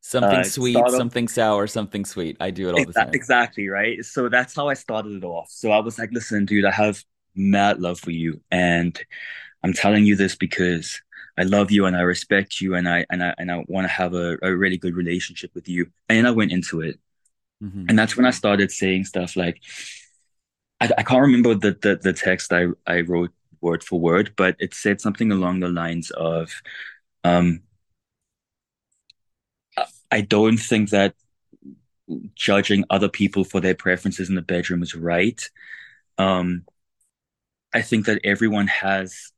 something 0.01 0.41
uh, 0.41 0.45
sweet, 0.45 0.83
something 0.89 1.29
sour, 1.29 1.67
something 1.67 2.07
sweet. 2.07 2.39
I 2.41 2.51
do 2.51 2.71
it 2.71 2.73
all 2.73 2.81
exa- 2.81 2.87
the 2.87 2.93
time. 2.95 3.11
Exactly, 3.13 3.69
right? 3.69 4.03
So 4.03 4.31
that's 4.31 4.57
how 4.57 4.69
I 4.69 4.75
started 4.75 5.13
it 5.23 5.25
off. 5.25 5.51
So 5.51 5.73
I 5.73 5.81
was 5.81 5.99
like, 5.99 6.11
listen, 6.13 6.47
dude, 6.47 6.65
I 6.65 6.71
have 6.71 7.05
mad 7.35 7.81
love 7.81 8.01
for 8.01 8.13
you, 8.13 8.41
and 8.51 8.99
I'm 9.63 9.75
telling 9.75 10.07
you 10.07 10.17
this 10.17 10.37
because 10.37 11.03
I 11.39 11.43
love 11.43 11.71
you 11.71 11.87
and 11.87 11.97
I 11.97 12.01
respect 12.01 12.61
you, 12.61 12.75
and 12.75 12.89
I 12.89 13.07
and 13.11 13.23
I 13.23 13.35
and 13.39 13.51
I 13.51 13.65
want 13.69 13.85
to 13.87 13.93
have 13.93 14.15
a, 14.15 14.39
a 14.43 14.55
really 14.55 14.79
good 14.79 14.97
relationship 14.97 15.55
with 15.55 15.69
you. 15.69 15.91
And 16.09 16.27
I 16.27 16.31
went 16.31 16.53
into 16.53 16.81
it, 16.81 16.99
mm-hmm. 17.63 17.87
and 17.89 17.99
that's 17.99 18.17
when 18.17 18.27
I 18.27 18.31
started 18.31 18.71
saying 18.71 19.05
stuff 19.05 19.37
like. 19.37 19.61
I, 20.79 20.91
I 20.99 21.03
can't 21.03 21.23
remember 21.23 21.55
the, 21.55 21.73
the 21.81 21.97
the 21.97 22.13
text 22.13 22.53
I, 22.53 22.67
I 22.87 23.01
wrote 23.01 23.33
word 23.63 23.83
for 23.83 23.99
word, 23.99 24.35
but 24.37 24.57
it 24.59 24.75
said 24.75 25.01
something 25.01 25.33
along 25.33 25.61
the 25.61 25.69
lines 25.69 26.11
of, 26.11 26.53
um, 27.25 27.63
I 30.11 30.21
don't 30.21 30.59
think 30.59 30.91
that 30.91 31.15
judging 32.35 32.85
other 32.91 33.09
people 33.09 33.45
for 33.45 33.61
their 33.61 33.75
preferences 33.75 34.29
in 34.29 34.35
the 34.35 34.43
bedroom 34.43 34.83
is 34.83 34.95
right. 34.95 35.43
Um, 36.19 36.65
I 37.73 37.83
think 37.83 38.07
that 38.07 38.21
everyone 38.23 38.69
has 38.69 39.33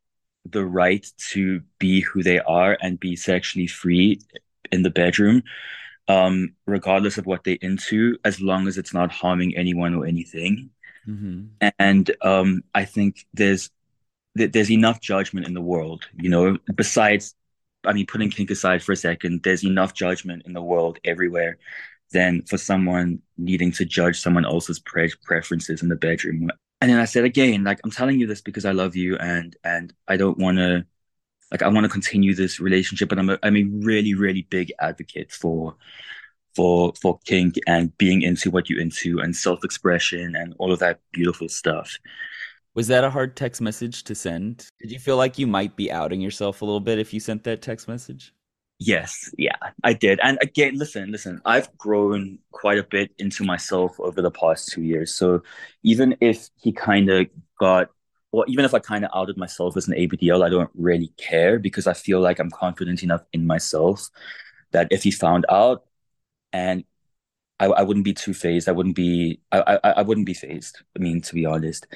the 0.50 0.64
right 0.64 1.06
to 1.30 1.62
be 1.78 2.00
who 2.00 2.22
they 2.22 2.38
are 2.40 2.76
and 2.80 3.00
be 3.00 3.16
sexually 3.16 3.66
free 3.66 4.20
in 4.70 4.82
the 4.82 4.90
bedroom, 4.90 5.42
um, 6.08 6.54
regardless 6.66 7.18
of 7.18 7.26
what 7.26 7.44
they're 7.44 7.58
into, 7.60 8.18
as 8.24 8.40
long 8.40 8.68
as 8.68 8.78
it's 8.78 8.94
not 8.94 9.10
harming 9.10 9.56
anyone 9.56 9.94
or 9.94 10.06
anything. 10.06 10.70
Mm-hmm. 11.06 11.68
And 11.78 12.10
um, 12.22 12.62
I 12.74 12.84
think 12.84 13.26
there's 13.32 13.70
th- 14.36 14.52
there's 14.52 14.70
enough 14.70 15.00
judgment 15.00 15.46
in 15.46 15.54
the 15.54 15.60
world, 15.60 16.06
you 16.16 16.28
know, 16.28 16.58
besides, 16.74 17.34
I 17.84 17.92
mean, 17.92 18.06
putting 18.06 18.30
kink 18.30 18.50
aside 18.50 18.82
for 18.82 18.92
a 18.92 18.96
second, 18.96 19.42
there's 19.42 19.64
enough 19.64 19.94
judgment 19.94 20.42
in 20.46 20.52
the 20.52 20.62
world 20.62 20.98
everywhere 21.04 21.58
than 22.12 22.42
for 22.42 22.58
someone 22.58 23.20
needing 23.36 23.72
to 23.72 23.84
judge 23.84 24.20
someone 24.20 24.44
else's 24.44 24.78
pre- 24.78 25.12
preferences 25.24 25.82
in 25.82 25.88
the 25.88 25.96
bedroom. 25.96 26.50
And 26.80 26.90
then 26.90 27.00
I 27.00 27.06
said 27.06 27.24
again, 27.24 27.64
like, 27.64 27.80
I'm 27.84 27.90
telling 27.90 28.20
you 28.20 28.26
this 28.26 28.40
because 28.40 28.64
I 28.64 28.72
love 28.72 28.94
you 28.94 29.16
and, 29.16 29.56
and 29.64 29.92
I 30.06 30.16
don't 30.16 30.38
want 30.38 30.58
to, 30.58 30.86
like, 31.50 31.62
I 31.62 31.68
want 31.68 31.84
to 31.84 31.90
continue 31.90 32.34
this 32.34 32.60
relationship, 32.60 33.08
but 33.08 33.18
I'm 33.18 33.30
a, 33.30 33.38
I'm 33.42 33.56
a 33.56 33.64
really, 33.64 34.14
really 34.14 34.42
big 34.42 34.72
advocate 34.80 35.32
for, 35.32 35.76
for 36.54 36.92
for 37.00 37.18
kink 37.24 37.56
and 37.66 37.96
being 37.98 38.22
into 38.22 38.50
what 38.50 38.68
you're 38.68 38.80
into 38.80 39.20
and 39.20 39.34
self-expression 39.36 40.34
and 40.34 40.54
all 40.58 40.72
of 40.72 40.78
that 40.80 41.00
beautiful 41.12 41.48
stuff 41.48 41.98
was 42.74 42.86
that 42.86 43.02
a 43.02 43.10
hard 43.10 43.34
text 43.34 43.60
message 43.60 44.04
to 44.04 44.14
send? 44.14 44.68
Did 44.78 44.92
you 44.92 45.00
feel 45.00 45.16
like 45.16 45.36
you 45.36 45.48
might 45.48 45.74
be 45.74 45.90
outing 45.90 46.20
yourself 46.20 46.62
a 46.62 46.64
little 46.64 46.78
bit 46.78 47.00
if 47.00 47.12
you 47.12 47.18
sent 47.18 47.42
that 47.42 47.60
text 47.60 47.88
message? 47.88 48.32
Yes, 48.80 49.34
yeah, 49.36 49.56
I 49.82 49.92
did. 49.92 50.20
And 50.22 50.38
again, 50.40 50.78
listen, 50.78 51.10
listen, 51.10 51.40
I've 51.44 51.76
grown 51.76 52.38
quite 52.52 52.78
a 52.78 52.84
bit 52.84 53.10
into 53.18 53.42
myself 53.44 53.98
over 53.98 54.22
the 54.22 54.30
past 54.30 54.68
two 54.68 54.82
years. 54.82 55.12
So 55.12 55.42
even 55.82 56.16
if 56.20 56.48
he 56.62 56.70
kind 56.72 57.10
of 57.10 57.26
got, 57.58 57.90
or 58.30 58.44
even 58.46 58.64
if 58.64 58.74
I 58.74 58.78
kind 58.78 59.04
of 59.04 59.10
outed 59.12 59.36
myself 59.36 59.76
as 59.76 59.88
an 59.88 59.94
ABDL, 59.94 60.44
I 60.44 60.48
don't 60.48 60.70
really 60.74 61.08
care 61.16 61.58
because 61.58 61.88
I 61.88 61.92
feel 61.92 62.20
like 62.20 62.38
I'm 62.38 62.50
confident 62.50 63.02
enough 63.02 63.22
in 63.32 63.46
myself 63.48 64.10
that 64.72 64.88
if 64.92 65.02
he 65.02 65.10
found 65.10 65.46
out 65.50 65.84
and 66.52 66.84
I, 67.60 67.66
I 67.66 67.82
wouldn't 67.82 68.04
be 68.04 68.14
too 68.14 68.34
phased. 68.34 68.68
I 68.68 68.72
wouldn't 68.72 68.94
be 68.94 69.40
I, 69.52 69.78
I 69.82 69.90
I 69.90 70.02
wouldn't 70.02 70.26
be 70.26 70.34
phased. 70.34 70.78
I 70.96 71.00
mean, 71.00 71.20
to 71.22 71.34
be 71.34 71.44
honest, 71.44 71.86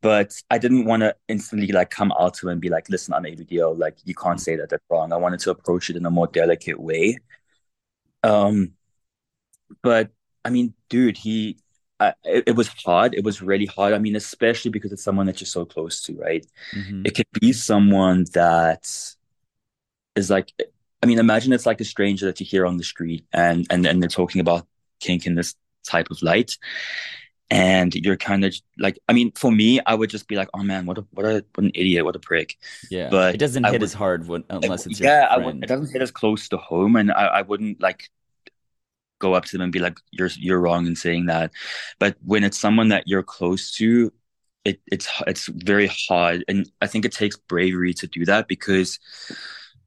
but 0.00 0.40
I 0.50 0.58
didn't 0.58 0.86
want 0.86 1.02
to 1.02 1.14
instantly 1.28 1.68
like 1.68 1.90
come 1.90 2.12
out 2.18 2.34
to 2.34 2.46
him 2.46 2.52
and 2.52 2.60
be 2.60 2.68
like, 2.68 2.88
"Listen, 2.90 3.14
I'm 3.14 3.24
ABDL. 3.24 3.78
Like, 3.78 3.96
you 4.04 4.14
can't 4.14 4.40
say 4.40 4.56
that. 4.56 4.70
That's 4.70 4.84
wrong." 4.90 5.12
I 5.12 5.16
wanted 5.16 5.40
to 5.40 5.50
approach 5.50 5.90
it 5.90 5.96
in 5.96 6.06
a 6.06 6.10
more 6.10 6.26
delicate 6.26 6.80
way. 6.80 7.18
Um, 8.22 8.72
but 9.82 10.10
I 10.44 10.50
mean, 10.50 10.74
dude, 10.88 11.16
he 11.18 11.58
it, 12.00 12.44
it, 12.48 12.56
was 12.56 12.68
hard. 12.68 13.14
It 13.14 13.24
was 13.24 13.40
really 13.40 13.66
hard. 13.66 13.94
I 13.94 13.98
mean, 13.98 14.16
especially 14.16 14.70
because 14.70 14.92
it's 14.92 15.02
someone 15.02 15.26
that 15.26 15.40
you're 15.40 15.46
so 15.46 15.64
close 15.64 16.02
to, 16.02 16.16
right? 16.16 16.44
Mm-hmm. 16.74 17.02
It 17.06 17.14
could 17.14 17.26
be 17.40 17.52
someone 17.52 18.26
that 18.34 18.88
is 20.16 20.30
like, 20.30 20.52
I 21.02 21.06
mean, 21.06 21.18
imagine 21.18 21.52
it's 21.52 21.66
like 21.66 21.80
a 21.80 21.84
stranger 21.84 22.26
that 22.26 22.40
you 22.40 22.46
hear 22.46 22.66
on 22.66 22.76
the 22.76 22.84
street, 22.84 23.26
and 23.32 23.66
and 23.70 23.86
and 23.86 24.02
they're 24.02 24.08
talking 24.08 24.40
about 24.40 24.66
kink 25.00 25.26
in 25.26 25.34
this 25.34 25.54
type 25.86 26.10
of 26.10 26.22
light. 26.22 26.56
And 27.50 27.94
you're 27.94 28.16
kind 28.16 28.44
of 28.44 28.54
like 28.78 28.98
i 29.06 29.12
mean 29.12 29.30
for 29.32 29.52
me 29.52 29.78
i 29.84 29.94
would 29.94 30.08
just 30.08 30.26
be 30.28 30.34
like 30.34 30.48
oh 30.54 30.62
man 30.62 30.86
what 30.86 30.96
a 30.96 31.06
what 31.10 31.26
a 31.26 31.44
what 31.54 31.64
an 31.64 31.72
idiot 31.74 32.04
what 32.04 32.16
a 32.16 32.18
prick. 32.18 32.56
Yeah 32.90 33.10
but 33.10 33.34
it 33.34 33.38
doesn't 33.38 33.64
hit 33.64 33.72
would, 33.72 33.82
as 33.82 33.92
hard 33.92 34.26
when, 34.26 34.44
unless 34.48 34.86
it's 34.86 34.98
yeah 34.98 35.28
I 35.30 35.36
would, 35.36 35.62
it 35.62 35.66
doesn't 35.66 35.92
hit 35.92 36.00
as 36.00 36.10
close 36.10 36.48
to 36.48 36.56
home 36.56 36.96
and 36.96 37.12
I, 37.12 37.26
I 37.26 37.42
wouldn't 37.42 37.82
like 37.82 38.08
go 39.18 39.34
up 39.34 39.44
to 39.46 39.52
them 39.52 39.64
and 39.64 39.72
be 39.72 39.78
like 39.78 39.98
you're 40.10 40.30
you're 40.36 40.60
wrong 40.60 40.86
in 40.86 40.96
saying 40.96 41.26
that. 41.26 41.52
But 41.98 42.16
when 42.24 42.44
it's 42.44 42.58
someone 42.58 42.88
that 42.88 43.04
you're 43.06 43.22
close 43.22 43.72
to 43.76 44.12
it 44.64 44.80
it's 44.90 45.08
it's 45.26 45.46
very 45.46 45.90
hard. 46.08 46.44
And 46.48 46.70
i 46.80 46.86
think 46.86 47.04
it 47.04 47.12
takes 47.12 47.36
bravery 47.36 47.94
to 47.94 48.06
do 48.06 48.24
that 48.24 48.48
because 48.48 48.98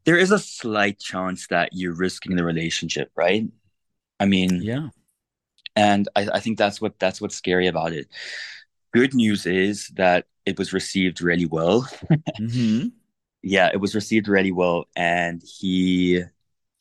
there 0.06 0.18
is 0.18 0.32
a 0.32 0.40
slight 0.40 1.00
chance 1.00 1.48
that 1.48 1.70
you're 1.74 1.94
risking 1.96 2.36
the 2.36 2.46
relationship 2.46 3.12
right 3.16 3.44
i 4.20 4.26
mean 4.26 4.62
yeah 4.62 4.90
and 5.78 6.10
I, 6.16 6.28
I 6.34 6.40
think 6.40 6.58
that's 6.58 6.82
what 6.82 6.98
that's 6.98 7.22
what's 7.22 7.36
scary 7.36 7.68
about 7.68 7.94
it. 7.94 8.08
Good 8.94 9.14
news 9.14 9.46
is 9.46 9.90
that 9.90 10.26
it 10.46 10.58
was 10.58 10.74
received 10.74 11.22
really 11.22 11.46
well. 11.46 11.82
mm-hmm. 12.12 12.88
Yeah, 13.44 13.70
it 13.72 13.78
was 13.78 13.94
received 13.94 14.28
really 14.28 14.52
well, 14.52 14.86
and 14.96 15.42
he 15.44 16.24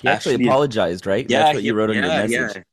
he 0.01 0.09
actually, 0.09 0.35
actually 0.35 0.47
apologized, 0.47 1.07
right? 1.07 1.27
Yeah, 1.29 1.41
that's 1.41 1.55
what 1.55 1.61
he, 1.61 1.69
you 1.69 1.75
wrote 1.75 1.91
on 1.91 1.97
yeah, 1.97 2.25
your 2.25 2.41
message. 2.41 2.65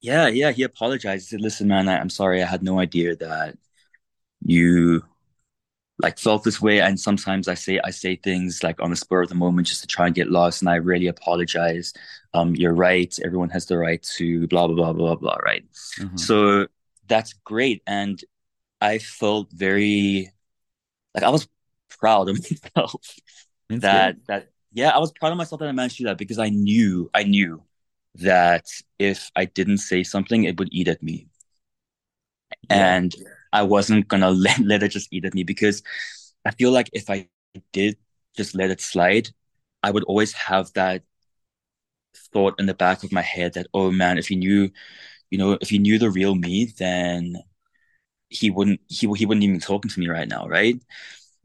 Yeah. 0.00 0.26
yeah, 0.26 0.28
yeah, 0.28 0.50
he 0.52 0.62
apologized. 0.62 1.28
He 1.28 1.36
said, 1.36 1.42
"Listen, 1.42 1.68
man, 1.68 1.88
I, 1.88 1.98
I'm 1.98 2.10
sorry. 2.10 2.42
I 2.42 2.46
had 2.46 2.62
no 2.62 2.80
idea 2.80 3.14
that 3.16 3.58
you 4.40 5.04
like 6.02 6.18
felt 6.18 6.44
this 6.44 6.60
way. 6.60 6.80
And 6.80 6.98
sometimes 6.98 7.48
i 7.48 7.54
say 7.54 7.80
i 7.84 7.90
say 7.90 8.16
things 8.16 8.62
like 8.62 8.80
on 8.80 8.90
the 8.90 8.96
spur 8.96 9.22
of 9.22 9.28
the 9.28 9.34
moment 9.34 9.68
just 9.68 9.82
to 9.82 9.86
try 9.86 10.06
and 10.06 10.14
get 10.14 10.30
lost. 10.30 10.62
And 10.62 10.68
i 10.68 10.76
really 10.76 11.06
apologize. 11.06 11.92
Um 12.34 12.54
you're 12.54 12.74
right. 12.74 13.14
Everyone 13.24 13.50
has 13.50 13.66
the 13.66 13.78
right 13.78 14.02
to 14.16 14.46
blah 14.48 14.66
blah 14.66 14.76
blah 14.76 14.92
blah 14.92 15.14
blah 15.16 15.36
right? 15.36 15.64
Mm-hmm. 15.98 16.16
so 16.16 16.66
that's 17.08 17.32
great. 17.44 17.82
And 17.86 18.22
i 18.80 18.98
felt 18.98 19.50
very 19.52 20.30
like 21.14 21.24
i 21.24 21.28
was 21.28 21.46
proud 21.98 22.28
of 22.28 22.36
myself 22.50 23.02
that's 23.68 23.82
that 23.82 24.14
good. 24.14 24.26
that 24.28 24.48
yeah 24.72 24.90
i 24.90 24.98
was 24.98 25.12
proud 25.12 25.32
of 25.32 25.38
myself 25.38 25.58
that 25.58 25.68
i 25.68 25.72
managed 25.72 25.96
to 25.96 26.04
do 26.04 26.08
that 26.08 26.16
because 26.18 26.38
i 26.38 26.48
knew 26.48 27.10
i 27.12 27.22
knew 27.22 27.62
that 28.14 28.64
if 28.98 29.30
i 29.36 29.44
didn't 29.44 29.78
say 29.78 30.02
something 30.02 30.44
it 30.44 30.58
would 30.58 30.68
eat 30.72 30.88
at 30.88 31.02
me. 31.02 31.28
Yeah. 32.68 32.96
and 32.96 33.14
I 33.52 33.62
wasn't 33.62 34.08
gonna 34.08 34.30
let, 34.46 34.58
let 34.60 34.82
it 34.82 34.90
just 34.90 35.12
eat 35.12 35.24
at 35.24 35.34
me 35.34 35.44
because 35.44 35.82
I 36.44 36.52
feel 36.52 36.72
like 36.72 36.90
if 36.92 37.10
I 37.10 37.28
did 37.72 37.96
just 38.36 38.54
let 38.54 38.70
it 38.70 38.80
slide, 38.80 39.30
I 39.82 39.90
would 39.90 40.04
always 40.04 40.32
have 40.34 40.72
that 40.74 41.02
thought 42.32 42.58
in 42.58 42.66
the 42.66 42.74
back 42.74 43.02
of 43.02 43.12
my 43.12 43.22
head 43.22 43.54
that, 43.54 43.66
oh 43.74 43.90
man, 43.90 44.18
if 44.18 44.28
he 44.28 44.36
knew, 44.36 44.70
you 45.30 45.38
know, 45.38 45.58
if 45.60 45.70
he 45.70 45.78
knew 45.78 45.98
the 45.98 46.10
real 46.10 46.34
me, 46.34 46.66
then 46.78 47.36
he 48.30 48.50
wouldn't 48.50 48.80
he 48.88 49.08
he 49.16 49.26
wouldn't 49.26 49.44
even 49.44 49.60
talking 49.60 49.90
to 49.90 50.00
me 50.00 50.08
right 50.08 50.28
now, 50.28 50.46
right? 50.48 50.76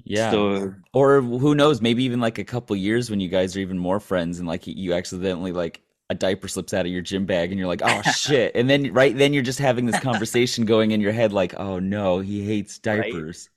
Yeah. 0.04 0.42
So 0.42 0.76
Or 0.94 1.22
who 1.22 1.56
knows, 1.56 1.82
maybe 1.82 2.06
even 2.06 2.22
like 2.22 2.40
a 2.40 2.46
couple 2.46 2.76
years 2.76 3.10
when 3.12 3.22
you 3.22 3.30
guys 3.30 3.58
are 3.58 3.62
even 3.62 3.80
more 3.80 4.00
friends 4.02 4.40
and 4.40 4.48
like 4.48 4.68
you 4.68 4.94
accidentally 4.94 5.54
like 5.54 5.82
a 6.10 6.16
diaper 6.16 6.48
slips 6.48 6.74
out 6.74 6.86
of 6.86 6.92
your 6.92 7.02
gym 7.02 7.26
bag 7.26 7.52
and 7.52 7.60
you're 7.60 7.68
like, 7.68 7.82
"Oh 7.84 8.02
shit." 8.16 8.56
And 8.56 8.70
then 8.70 8.94
right 8.94 9.16
then 9.16 9.34
you're 9.34 9.44
just 9.44 9.60
having 9.60 9.86
this 9.86 10.00
conversation 10.00 10.66
going 10.66 10.92
in 10.92 11.02
your 11.02 11.12
head 11.12 11.34
like, 11.34 11.54
"Oh 11.58 11.80
no, 11.80 12.20
he 12.20 12.44
hates 12.44 12.80
right, 12.86 13.04
diapers." 13.04 13.50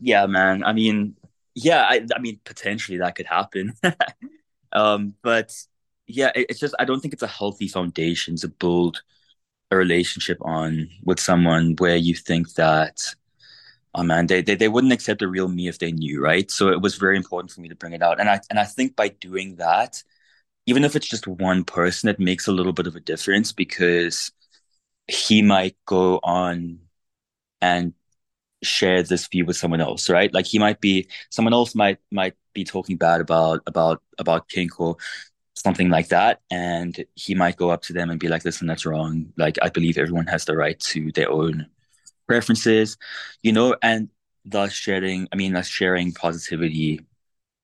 yeah, 0.00 0.26
man. 0.26 0.64
I 0.64 0.72
mean, 0.72 1.16
yeah, 1.54 1.82
I, 1.82 2.06
I 2.14 2.18
mean, 2.20 2.40
potentially 2.44 2.98
that 2.98 3.14
could 3.14 3.26
happen. 3.26 3.74
um, 4.72 5.14
but 5.22 5.54
yeah, 6.06 6.32
it, 6.34 6.46
it's 6.50 6.60
just 6.60 6.74
I 6.78 6.84
don't 6.84 7.00
think 7.00 7.14
it's 7.14 7.22
a 7.22 7.28
healthy 7.28 7.68
foundation 7.68 8.36
to 8.36 8.48
build 8.48 9.02
a 9.70 9.76
relationship 9.76 10.38
on 10.40 10.88
with 11.04 11.20
someone 11.20 11.76
where 11.78 11.96
you 11.96 12.14
think 12.14 12.54
that 12.54 13.14
oh 13.94 14.02
man, 14.02 14.26
they, 14.26 14.42
they 14.42 14.54
they 14.54 14.68
wouldn't 14.68 14.92
accept 14.92 15.20
the 15.20 15.28
real 15.28 15.48
me 15.48 15.68
if 15.68 15.78
they 15.78 15.92
knew, 15.92 16.22
right? 16.22 16.50
So 16.50 16.68
it 16.68 16.80
was 16.80 16.96
very 16.96 17.16
important 17.16 17.52
for 17.52 17.60
me 17.60 17.68
to 17.68 17.74
bring 17.76 17.92
it 17.92 18.02
out. 18.02 18.20
And 18.20 18.28
I 18.28 18.40
and 18.50 18.58
I 18.58 18.64
think 18.64 18.96
by 18.96 19.08
doing 19.08 19.56
that, 19.56 20.02
even 20.68 20.84
if 20.84 20.94
it's 20.94 21.08
just 21.08 21.26
one 21.26 21.64
person, 21.64 22.10
it 22.10 22.20
makes 22.20 22.46
a 22.46 22.52
little 22.52 22.74
bit 22.74 22.86
of 22.86 22.94
a 22.94 23.00
difference 23.00 23.52
because 23.52 24.30
he 25.08 25.42
might 25.42 25.76
go 25.86 26.20
on 26.22 26.80
and 27.60 27.94
share 28.62 29.02
this 29.02 29.26
view 29.28 29.44
with 29.46 29.56
someone 29.56 29.80
else, 29.80 30.10
right? 30.10 30.32
Like 30.34 30.46
he 30.46 30.58
might 30.58 30.80
be 30.80 31.08
someone 31.30 31.54
else 31.54 31.74
might 31.74 31.98
might 32.10 32.34
be 32.54 32.64
talking 32.64 32.96
bad 32.96 33.20
about 33.20 33.62
about 33.66 34.02
about 34.18 34.48
kink 34.48 34.80
or 34.80 34.96
something 35.54 35.90
like 35.90 36.08
that, 36.08 36.40
and 36.50 37.04
he 37.16 37.34
might 37.34 37.56
go 37.56 37.70
up 37.70 37.82
to 37.84 37.94
them 37.94 38.10
and 38.10 38.20
be 38.20 38.28
like, 38.28 38.44
"Listen, 38.44 38.66
that's 38.68 38.86
wrong. 38.86 39.32
Like 39.38 39.58
I 39.62 39.70
believe 39.70 39.98
everyone 39.98 40.28
has 40.28 40.44
the 40.46 40.56
right 40.56 40.78
to 40.80 41.12
their 41.12 41.30
own 41.30 41.68
preferences, 42.26 42.96
you 43.42 43.52
know, 43.52 43.76
and 43.82 44.08
thus 44.44 44.72
sharing, 44.72 45.28
I 45.32 45.36
mean, 45.36 45.52
thus 45.54 45.68
sharing 45.68 46.12
positivity 46.12 47.00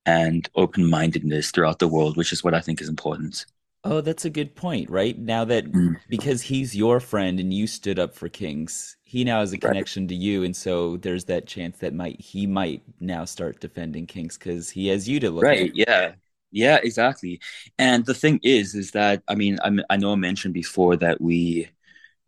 and 0.07 0.49
open 0.55 0.89
mindedness 0.89 1.51
throughout 1.51 1.79
the 1.79 1.89
world, 1.89 2.17
which 2.17 2.33
is 2.33 2.45
what 2.45 2.55
I 2.55 2.61
think 2.61 2.81
is 2.81 2.89
important. 2.89 3.47
Oh, 3.85 4.01
that's 4.01 4.25
a 4.25 4.31
good 4.31 4.55
point, 4.57 4.89
right? 4.91 5.19
Now 5.19 5.45
that 5.47 5.65
Mm, 5.75 5.97
because 6.09 6.43
he's 6.43 6.75
your 6.77 7.01
friend 7.01 7.39
and 7.41 7.53
you 7.53 7.67
stood 7.67 7.99
up 7.99 8.15
for 8.15 8.29
kinks, 8.29 8.97
he 9.03 9.25
now 9.25 9.41
has 9.41 9.53
a 9.53 9.59
right. 9.63 9.89
connection 9.89 10.09
to 10.09 10.15
you, 10.15 10.43
and 10.45 10.57
so 10.57 10.97
there's 10.99 11.25
that 11.27 11.47
chance 11.47 11.79
that 11.79 11.95
might 11.95 12.21
he 12.21 12.47
might 12.47 12.83
now 13.01 13.25
start 13.25 13.61
defending 13.61 14.07
kinks 14.07 14.37
because 14.39 14.71
he 14.71 14.89
has 14.89 15.09
you 15.09 15.21
to 15.21 15.31
look 15.31 15.53
at. 15.53 15.63
Right. 15.63 15.73
Yeah. 15.75 16.15
Yeah, 16.53 16.79
exactly. 16.83 17.41
And 17.79 18.07
the 18.07 18.15
thing 18.15 18.39
is, 18.45 18.75
is 18.77 18.93
that 18.93 19.23
I 19.29 19.35
mean, 19.35 19.59
I 19.65 19.71
I 19.91 19.97
know 19.97 20.13
I 20.13 20.17
mentioned 20.17 20.55
before 20.55 20.97
that 20.99 21.21
we 21.21 21.69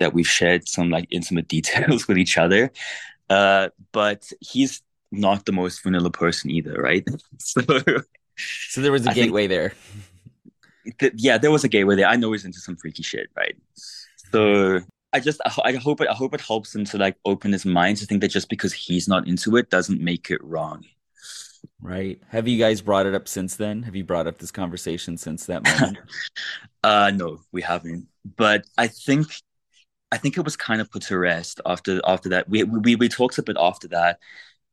that 0.01 0.15
we've 0.15 0.29
shared 0.29 0.69
some 0.69 0.91
like 0.91 1.09
intimate 1.11 1.49
details 1.51 2.09
with 2.09 2.19
each 2.19 2.39
other. 2.39 2.73
Uh, 3.31 3.71
but 3.93 4.31
he's 4.41 4.83
not 5.13 5.45
the 5.47 5.53
most 5.53 5.83
vanilla 5.83 6.11
person 6.11 6.51
either, 6.51 6.75
right? 6.81 7.07
So 7.39 7.63
So 8.69 8.81
there 8.83 8.93
was 8.93 9.07
a 9.07 9.11
I 9.11 9.15
gateway 9.15 9.47
there. 9.47 9.73
th- 10.99 11.13
yeah, 11.17 11.39
there 11.39 11.51
was 11.51 11.65
a 11.65 11.69
gateway 11.69 11.97
there. 11.97 12.07
I 12.07 12.17
know 12.17 12.33
he's 12.33 12.45
into 12.45 12.61
some 12.61 12.77
freaky 12.77 13.03
shit, 13.03 13.29
right? 13.37 13.57
So 14.33 14.81
I 15.13 15.21
just 15.21 15.41
I, 15.47 15.53
I 15.65 15.73
hope 15.75 16.01
it 16.01 16.09
I 16.11 16.15
hope 16.15 16.35
it 16.35 16.41
helps 16.41 16.75
him 16.75 16.85
to 16.87 16.99
like 16.99 17.17
open 17.25 17.53
his 17.53 17.65
mind 17.67 17.99
to 17.99 18.07
think 18.07 18.21
that 18.21 18.29
just 18.29 18.49
because 18.49 18.73
he's 18.73 19.09
not 19.09 19.27
into 19.29 19.57
it 19.57 19.71
doesn't 19.71 20.01
make 20.01 20.31
it 20.31 20.43
wrong. 20.45 20.85
Right. 21.81 22.21
Have 22.29 22.49
you 22.49 22.59
guys 22.59 22.81
brought 22.81 23.07
it 23.07 23.15
up 23.15 23.29
since 23.29 23.57
then? 23.57 23.83
Have 23.83 23.95
you 23.97 24.05
brought 24.05 24.27
up 24.27 24.39
this 24.39 24.51
conversation 24.51 25.17
since 25.17 25.47
that 25.47 25.63
moment? 25.65 25.99
uh 26.85 27.11
no, 27.15 27.41
we 27.53 27.63
haven't. 27.63 28.09
But 28.37 28.65
I 28.79 28.89
think 28.89 29.29
I 30.13 30.19
think 30.19 30.39
it 30.39 30.45
was 30.45 30.57
kind 30.57 30.81
of 30.81 30.91
put 30.91 31.03
to 31.05 31.19
rest 31.19 31.61
after 31.67 32.01
after 32.07 32.31
that. 32.31 32.49
We 32.49 32.65
we 32.65 32.97
we 32.97 33.09
talked 33.09 33.39
a 33.39 33.43
bit 33.43 33.57
after 33.61 33.89
that, 33.89 34.21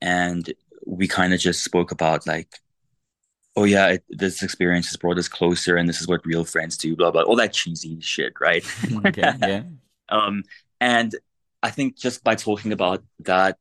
and 0.02 0.54
we 0.86 1.08
kind 1.08 1.34
of 1.34 1.40
just 1.40 1.64
spoke 1.64 1.92
about 1.92 2.28
like, 2.28 2.50
oh 3.56 3.64
yeah, 3.64 3.88
it, 3.90 4.04
this 4.10 4.44
experience 4.44 4.88
has 4.88 4.98
brought 4.98 5.18
us 5.18 5.28
closer, 5.28 5.76
and 5.76 5.88
this 5.88 6.02
is 6.02 6.08
what 6.08 6.26
real 6.26 6.46
friends 6.46 6.78
do, 6.78 6.96
blah 6.96 7.12
blah, 7.12 7.24
all 7.24 7.36
that 7.36 7.54
cheesy 7.54 8.00
shit, 8.02 8.34
right? 8.40 8.66
Okay, 9.06 9.22
yeah. 9.22 9.64
um, 10.10 10.44
and 10.82 11.16
I 11.62 11.72
think 11.72 11.98
just 11.98 12.24
by 12.24 12.36
talking 12.36 12.74
about 12.74 13.04
that 13.20 13.58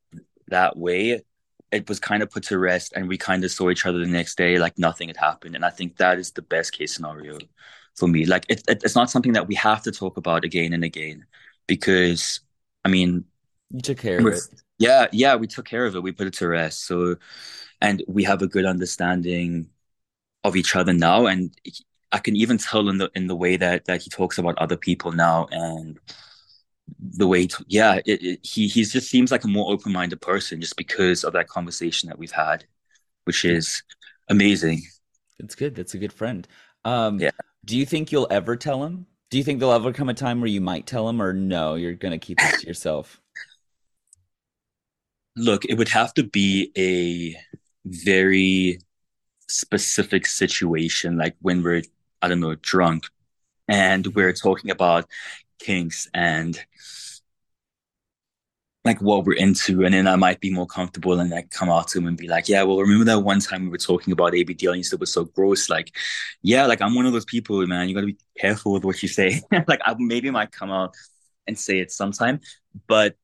that 0.47 0.77
way, 0.77 1.21
it 1.71 1.89
was 1.89 1.99
kind 1.99 2.23
of 2.23 2.29
put 2.29 2.43
to 2.43 2.57
rest, 2.59 2.93
and 2.95 3.07
we 3.07 3.17
kind 3.17 3.43
of 3.43 3.51
saw 3.51 3.69
each 3.69 3.85
other 3.85 3.99
the 3.99 4.07
next 4.07 4.37
day 4.37 4.57
like 4.59 4.77
nothing 4.77 5.07
had 5.09 5.17
happened, 5.17 5.55
and 5.55 5.65
I 5.65 5.69
think 5.69 5.97
that 5.97 6.19
is 6.19 6.31
the 6.31 6.41
best 6.41 6.73
case 6.73 6.95
scenario 6.95 7.37
for 7.95 8.07
me. 8.07 8.25
Like 8.25 8.45
it, 8.49 8.63
it 8.67 8.83
it's 8.83 8.95
not 8.95 9.09
something 9.09 9.33
that 9.33 9.47
we 9.47 9.55
have 9.55 9.83
to 9.83 9.91
talk 9.91 10.17
about 10.17 10.43
again 10.43 10.73
and 10.73 10.83
again 10.83 11.25
because 11.67 12.41
I 12.83 12.89
mean 12.89 13.25
You 13.71 13.81
took 13.81 13.97
care 13.97 14.19
of 14.19 14.27
it. 14.27 14.43
yeah, 14.79 15.07
yeah, 15.11 15.35
we 15.35 15.47
took 15.47 15.65
care 15.65 15.85
of 15.85 15.95
it. 15.95 16.03
We 16.03 16.11
put 16.11 16.27
it 16.27 16.33
to 16.35 16.47
rest. 16.47 16.85
So 16.85 17.15
and 17.81 18.03
we 18.07 18.23
have 18.23 18.41
a 18.41 18.47
good 18.47 18.65
understanding 18.65 19.69
of 20.43 20.55
each 20.55 20.75
other 20.75 20.93
now. 20.93 21.25
And 21.25 21.55
I 22.11 22.19
can 22.19 22.35
even 22.35 22.57
tell 22.57 22.89
in 22.89 22.97
the 22.97 23.11
in 23.15 23.27
the 23.27 23.35
way 23.35 23.57
that 23.57 23.85
that 23.85 24.01
he 24.01 24.09
talks 24.09 24.37
about 24.37 24.57
other 24.57 24.77
people 24.77 25.11
now 25.11 25.47
and 25.51 25.99
the 26.99 27.27
way 27.27 27.47
to, 27.47 27.65
yeah, 27.67 27.99
it, 28.05 28.23
it, 28.23 28.39
he 28.43 28.67
he 28.67 28.83
just 28.83 29.09
seems 29.09 29.31
like 29.31 29.43
a 29.43 29.47
more 29.47 29.71
open-minded 29.71 30.21
person 30.21 30.61
just 30.61 30.75
because 30.77 31.23
of 31.23 31.33
that 31.33 31.47
conversation 31.47 32.09
that 32.09 32.17
we've 32.19 32.31
had, 32.31 32.65
which 33.25 33.45
is 33.45 33.83
amazing. 34.29 34.81
It's 35.39 35.55
good. 35.55 35.75
That's 35.75 35.93
a 35.93 35.97
good 35.97 36.13
friend. 36.13 36.47
Um, 36.85 37.19
Yeah. 37.19 37.31
do 37.65 37.77
you 37.77 37.85
think 37.85 38.11
you'll 38.11 38.27
ever 38.29 38.55
tell 38.55 38.83
him? 38.83 39.07
Do 39.29 39.37
you 39.37 39.43
think 39.43 39.59
there'll 39.59 39.73
ever 39.73 39.93
come 39.93 40.09
a 40.09 40.13
time 40.13 40.41
where 40.41 40.49
you 40.49 40.61
might 40.61 40.85
tell 40.85 41.09
him, 41.09 41.21
or 41.21 41.33
no, 41.33 41.75
you're 41.75 41.93
gonna 41.93 42.19
keep 42.19 42.37
this 42.39 42.61
to 42.61 42.67
yourself? 42.67 43.19
Look, 45.35 45.65
it 45.65 45.75
would 45.77 45.89
have 45.89 46.13
to 46.15 46.23
be 46.23 46.71
a 46.77 47.35
very 47.85 48.79
specific 49.47 50.27
situation, 50.27 51.17
like 51.17 51.35
when 51.41 51.63
we're, 51.63 51.83
I 52.21 52.27
don't 52.29 52.39
know, 52.41 52.55
drunk 52.55 53.05
and 53.67 54.07
we're 54.15 54.33
talking 54.33 54.71
about 54.71 55.07
kinks 55.59 56.09
and 56.13 56.59
like 58.85 59.01
what 59.01 59.23
we're 59.23 59.33
into, 59.37 59.85
and 59.85 59.93
then 59.93 60.07
I 60.07 60.17
might 60.17 60.41
be 60.41 60.51
more 60.51 60.67
comfortable 60.67 61.17
and 61.17 61.29
like 61.29 61.49
come 61.51 61.69
out 61.69 61.87
to 61.89 61.99
him 61.99 62.07
and 62.07 62.17
be 62.17 62.27
like, 62.27 62.49
yeah, 62.49 62.63
well, 62.63 62.79
remember 62.79 63.05
that 63.05 63.19
one 63.19 63.39
time 63.39 63.63
we 63.63 63.69
were 63.69 63.77
talking 63.77 64.11
about 64.11 64.33
ABDL 64.33 64.71
and 64.71 64.79
you 64.79 64.83
said 64.83 64.97
it 64.97 64.99
was 64.99 65.13
so 65.13 65.23
gross? 65.23 65.69
Like, 65.69 65.95
yeah, 66.41 66.65
like 66.65 66.81
I'm 66.81 66.93
one 66.93 67.05
of 67.05 67.13
those 67.13 67.23
people, 67.23 67.65
man. 67.65 67.87
You 67.87 67.95
got 67.95 68.01
to 68.01 68.07
be 68.07 68.17
careful 68.37 68.73
with 68.73 68.83
what 68.83 69.01
you 69.01 69.07
say. 69.07 69.41
like, 69.67 69.79
I 69.85 69.95
maybe 69.97 70.29
might 70.31 70.51
come 70.51 70.69
out 70.69 70.95
and 71.47 71.57
say 71.57 71.79
it 71.79 71.91
sometime, 71.91 72.41
but 72.87 73.15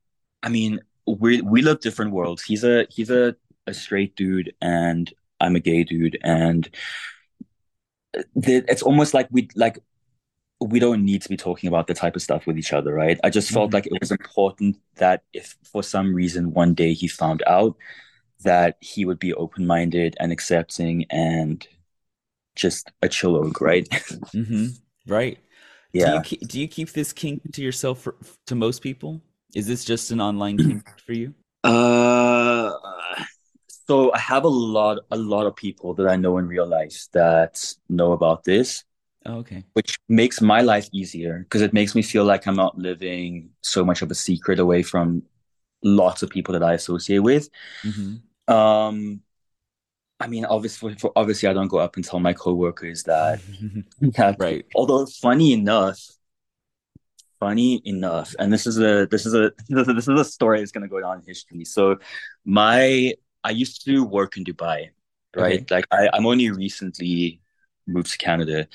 I 0.41 0.47
mean, 0.49 0.79
we 1.19 1.41
we 1.41 1.61
live 1.61 1.79
different 1.79 2.11
worlds. 2.11 2.43
He's 2.43 2.63
a 2.63 2.85
he's 2.89 3.09
a 3.09 3.35
a 3.67 3.73
straight 3.73 4.15
dude, 4.15 4.53
and 4.61 5.11
I'm 5.39 5.55
a 5.55 5.59
gay 5.59 5.83
dude, 5.83 6.17
and 6.23 6.69
the, 8.35 8.63
it's 8.67 8.81
almost 8.81 9.13
like 9.13 9.27
we 9.31 9.47
like 9.55 9.79
we 10.61 10.79
don't 10.79 11.05
need 11.05 11.21
to 11.23 11.29
be 11.29 11.37
talking 11.37 11.67
about 11.67 11.87
the 11.87 11.93
type 11.93 12.15
of 12.15 12.21
stuff 12.21 12.47
with 12.47 12.57
each 12.57 12.73
other, 12.73 12.93
right? 12.93 13.19
I 13.23 13.29
just 13.29 13.51
felt 13.51 13.73
hmm 13.73 13.73
like 13.73 13.87
it 13.87 13.93
was 14.01 14.11
important 14.11 14.77
that 14.97 15.23
if 15.33 15.55
for 15.71 15.83
some 15.83 16.13
reason 16.13 16.53
one 16.53 16.73
day 16.73 16.93
he 16.93 17.07
found 17.07 17.43
out 17.47 17.77
that 18.43 18.77
he 18.81 19.05
would 19.05 19.19
be 19.19 19.33
open-minded 19.33 20.17
and 20.19 20.31
accepting 20.31 21.05
and 21.11 21.67
just 22.55 22.91
a 23.01 23.09
chill 23.09 23.37
oak, 23.37 23.61
right? 23.61 23.87
hmm 24.33 24.67
Right. 25.07 25.39
Do 25.97 26.11
you 26.11 26.19
Yeah. 26.19 26.21
keep, 26.21 26.47
do 26.47 26.59
you 26.59 26.67
keep 26.67 26.91
this 26.91 27.13
kink 27.13 27.41
to 27.53 27.61
yourself 27.63 28.01
for, 28.01 28.15
to 28.47 28.55
most 28.55 28.81
people? 28.81 29.21
Is 29.53 29.67
this 29.67 29.85
just 29.85 30.11
an 30.11 30.21
online 30.21 30.57
kink 30.59 30.93
for 31.05 31.13
you? 31.13 31.33
Uh, 31.63 32.71
so 33.87 34.13
I 34.13 34.19
have 34.19 34.43
a 34.43 34.47
lot, 34.49 34.99
a 35.11 35.17
lot 35.17 35.45
of 35.47 35.55
people 35.55 35.93
that 35.95 36.07
I 36.07 36.15
know 36.15 36.37
in 36.37 36.47
real 36.47 36.67
life 36.67 37.07
that 37.13 37.73
know 37.89 38.11
about 38.13 38.43
this, 38.43 38.83
Oh, 39.25 39.37
okay. 39.39 39.63
which 39.73 39.99
makes 40.09 40.41
my 40.41 40.61
life 40.61 40.89
easier 40.93 41.39
because 41.39 41.61
it 41.61 41.73
makes 41.73 41.95
me 41.95 42.01
feel 42.03 42.25
like 42.25 42.47
I'm 42.47 42.55
not 42.55 42.77
living 42.77 43.51
so 43.61 43.85
much 43.85 44.01
of 44.01 44.11
a 44.11 44.15
secret 44.15 44.59
away 44.59 44.83
from 44.83 45.23
lots 45.83 46.23
of 46.23 46.29
people 46.31 46.53
that 46.53 46.63
I 46.63 46.73
associate 46.73 47.19
with. 47.19 47.49
hmm 47.83 48.21
Um, 48.47 49.21
I 50.19 50.27
mean, 50.27 50.45
obviously, 50.45 50.95
for, 50.95 51.11
obviously, 51.15 51.49
I 51.49 51.53
don't 51.53 51.67
go 51.69 51.79
up 51.79 51.95
and 51.95 52.05
tell 52.05 52.19
my 52.19 52.33
coworkers 52.33 53.03
that. 53.03 53.41
that 54.17 54.39
Right. 54.39 54.65
although 54.75 55.05
funny 55.05 55.53
enough, 55.53 55.99
funny 57.39 57.81
enough, 57.85 58.35
and 58.39 58.51
this 58.51 58.67
is 58.67 58.79
a 58.79 59.07
this 59.11 59.25
is 59.25 59.33
a 59.33 59.51
this 59.67 60.07
is 60.07 60.19
a 60.19 60.25
story 60.25 60.59
that's 60.59 60.71
gonna 60.71 60.87
go 60.87 60.99
down 61.01 61.19
in 61.19 61.23
history. 61.25 61.65
So, 61.65 61.97
my 62.45 63.13
I 63.43 63.51
used 63.51 63.85
to 63.85 64.03
work 64.03 64.37
in 64.37 64.43
Dubai, 64.43 64.89
right? 65.35 65.61
Okay. 65.61 65.65
Like 65.69 65.87
I, 65.91 66.09
I'm 66.13 66.25
only 66.25 66.51
recently 66.51 67.41
moved 67.87 68.11
to 68.11 68.17
Canada. 68.17 68.67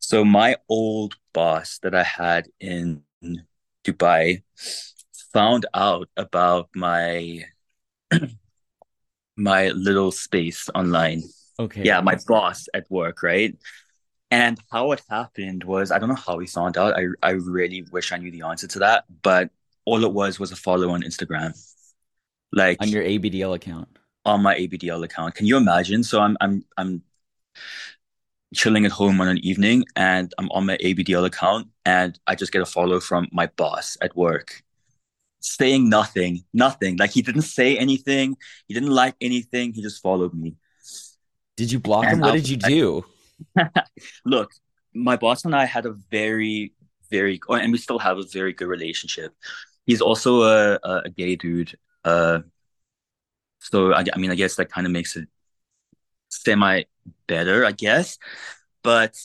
So 0.00 0.24
my 0.24 0.56
old 0.68 1.14
boss 1.32 1.78
that 1.82 1.94
I 1.94 2.02
had 2.02 2.48
in 2.60 3.02
Dubai 3.84 4.42
found 5.32 5.66
out 5.74 6.08
about 6.16 6.68
my 6.74 7.44
my 9.36 9.68
little 9.68 10.10
space 10.10 10.68
online. 10.74 11.22
Okay. 11.60 11.82
Yeah, 11.84 12.00
my 12.00 12.16
boss 12.26 12.68
at 12.74 12.90
work, 12.90 13.22
right? 13.22 13.56
And 14.30 14.58
how 14.70 14.92
it 14.92 15.02
happened 15.08 15.64
was 15.64 15.90
I 15.90 15.98
don't 15.98 16.08
know 16.10 16.14
how 16.14 16.38
he 16.38 16.46
found 16.46 16.76
out. 16.76 16.94
I 16.98 17.06
I 17.22 17.30
really 17.32 17.82
wish 17.90 18.12
I 18.12 18.18
knew 18.18 18.30
the 18.30 18.42
answer 18.42 18.66
to 18.68 18.78
that, 18.80 19.04
but 19.22 19.50
all 19.84 20.04
it 20.04 20.12
was 20.12 20.38
was 20.38 20.52
a 20.52 20.56
follow 20.56 20.90
on 20.90 21.02
Instagram, 21.02 21.52
like 22.52 22.80
on 22.82 22.88
your 22.88 23.02
ABDL 23.02 23.54
account. 23.54 23.88
on 24.24 24.42
my 24.42 24.54
ABDL 24.56 25.04
account. 25.04 25.34
Can 25.34 25.46
you 25.46 25.56
imagine? 25.56 26.04
So 26.04 26.20
I'm 26.20 26.36
I'm 26.40 26.64
I'm 26.76 27.02
chilling 28.54 28.84
at 28.86 28.92
home 28.92 29.20
on 29.20 29.28
an 29.28 29.38
evening 29.38 29.84
and 29.96 30.32
I'm 30.38 30.50
on 30.52 30.66
my 30.66 30.76
ABDL 30.78 31.26
account 31.26 31.68
and 31.84 32.18
I 32.26 32.34
just 32.34 32.52
get 32.52 32.62
a 32.62 32.66
follow 32.66 32.98
from 33.00 33.28
my 33.32 33.46
boss 33.56 33.96
at 34.00 34.16
work 34.16 34.62
saying 35.40 35.88
nothing, 35.88 36.44
nothing. 36.52 36.96
Like 36.96 37.10
he 37.12 37.22
didn't 37.22 37.42
say 37.42 37.76
anything, 37.78 38.36
he 38.66 38.74
didn't 38.74 38.90
like 38.90 39.16
anything, 39.20 39.72
he 39.72 39.82
just 39.82 40.02
followed 40.02 40.34
me. 40.34 40.56
Did 41.56 41.72
you 41.72 41.80
block 41.80 42.10
him? 42.10 42.22
What 42.22 42.34
I 42.34 42.36
did 42.36 42.48
you 42.48 42.56
do? 42.56 42.96
like, 42.96 43.04
look, 44.24 44.52
my 44.94 45.16
boss 45.16 45.44
and 45.44 45.54
I 45.54 45.64
had 45.64 45.86
a 45.86 45.92
very, 46.10 46.72
very, 47.10 47.40
oh, 47.48 47.54
and 47.54 47.72
we 47.72 47.78
still 47.78 47.98
have 47.98 48.18
a 48.18 48.24
very 48.24 48.52
good 48.52 48.68
relationship. 48.68 49.34
He's 49.86 50.00
also 50.00 50.42
a, 50.42 50.78
a, 50.82 51.02
a 51.06 51.10
gay 51.10 51.36
dude. 51.36 51.76
Uh, 52.04 52.40
so 53.60 53.92
I, 53.92 54.04
I 54.12 54.18
mean, 54.18 54.30
I 54.30 54.34
guess 54.34 54.56
that 54.56 54.70
kind 54.70 54.86
of 54.86 54.92
makes 54.92 55.16
it 55.16 55.28
semi 56.28 56.84
better, 57.26 57.64
I 57.64 57.72
guess. 57.72 58.18
But 58.82 59.16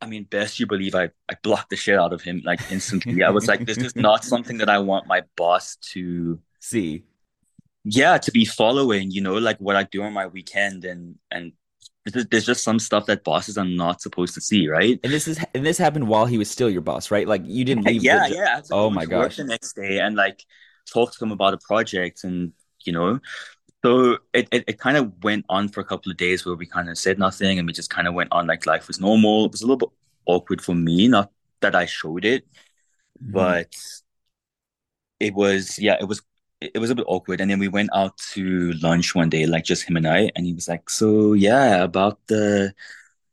I 0.00 0.06
mean, 0.06 0.24
best 0.24 0.58
you 0.58 0.66
believe 0.66 0.94
I, 0.94 1.10
I 1.28 1.36
blocked 1.42 1.70
the 1.70 1.76
shit 1.76 1.98
out 1.98 2.12
of 2.12 2.22
him 2.22 2.42
like 2.44 2.60
instantly. 2.70 3.22
I 3.22 3.30
was 3.30 3.46
like, 3.48 3.64
this 3.66 3.78
is 3.78 3.94
not 3.96 4.24
something 4.32 4.58
that 4.58 4.68
I 4.68 4.78
want 4.78 5.06
my 5.06 5.22
boss 5.36 5.76
to, 5.92 6.40
See. 6.60 7.04
yeah, 7.84 8.18
to 8.18 8.30
be 8.32 8.44
following, 8.44 9.10
you 9.10 9.20
know, 9.20 9.34
like 9.34 9.58
what 9.58 9.76
I 9.76 9.84
do 9.84 10.02
on 10.02 10.12
my 10.12 10.26
weekend 10.26 10.84
and 10.84 11.16
and 11.30 11.52
there's 12.04 12.46
just 12.46 12.64
some 12.64 12.78
stuff 12.78 13.06
that 13.06 13.22
bosses 13.22 13.56
are 13.56 13.64
not 13.64 14.00
supposed 14.00 14.34
to 14.34 14.40
see, 14.40 14.68
right? 14.68 14.98
And 15.04 15.12
this 15.12 15.28
is 15.28 15.38
and 15.54 15.64
this 15.64 15.78
happened 15.78 16.08
while 16.08 16.26
he 16.26 16.38
was 16.38 16.50
still 16.50 16.68
your 16.70 16.80
boss, 16.82 17.10
right? 17.10 17.26
Like 17.28 17.42
you 17.44 17.64
didn't 17.64 17.84
leave 17.84 18.02
Yeah, 18.02 18.28
jo- 18.28 18.34
yeah. 18.34 18.60
Oh 18.70 18.90
my 18.90 19.06
gosh. 19.06 19.36
the 19.36 19.44
next 19.44 19.74
day 19.74 20.00
and 20.00 20.16
like 20.16 20.44
talk 20.92 21.12
to 21.16 21.24
him 21.24 21.30
about 21.32 21.54
a 21.54 21.58
project 21.58 22.24
and 22.24 22.52
you 22.84 22.92
know, 22.92 23.20
so 23.84 24.18
it, 24.32 24.48
it, 24.52 24.64
it 24.68 24.78
kind 24.78 24.96
of 24.96 25.12
went 25.24 25.44
on 25.48 25.68
for 25.68 25.80
a 25.80 25.84
couple 25.84 26.10
of 26.10 26.16
days 26.18 26.44
where 26.46 26.56
we 26.56 26.66
kind 26.66 26.90
of 26.90 26.98
said 26.98 27.18
nothing 27.18 27.58
and 27.58 27.66
we 27.66 27.72
just 27.72 27.90
kind 27.90 28.08
of 28.08 28.14
went 28.14 28.30
on 28.32 28.46
like 28.46 28.66
life 28.66 28.88
was 28.88 29.00
normal. 29.00 29.46
It 29.46 29.52
was 29.52 29.62
a 29.62 29.66
little 29.66 29.78
bit 29.78 29.90
awkward 30.26 30.62
for 30.62 30.74
me, 30.74 31.08
not 31.08 31.30
that 31.60 31.76
I 31.76 31.86
showed 31.86 32.24
it, 32.24 32.44
Mhm. 33.20 33.32
but 33.32 33.74
it 35.20 35.34
was 35.34 35.78
yeah, 35.78 35.96
it 36.00 36.08
was 36.08 36.22
it 36.74 36.78
was 36.78 36.90
a 36.90 36.94
bit 36.94 37.06
awkward. 37.08 37.40
And 37.40 37.50
then 37.50 37.58
we 37.58 37.68
went 37.68 37.90
out 37.94 38.16
to 38.34 38.72
lunch 38.82 39.14
one 39.14 39.28
day, 39.30 39.46
like 39.46 39.64
just 39.64 39.88
him 39.88 39.96
and 39.96 40.06
I, 40.06 40.30
and 40.36 40.46
he 40.46 40.52
was 40.54 40.68
like, 40.68 40.90
"So 40.90 41.32
yeah, 41.34 41.82
about 41.82 42.18
the 42.28 42.74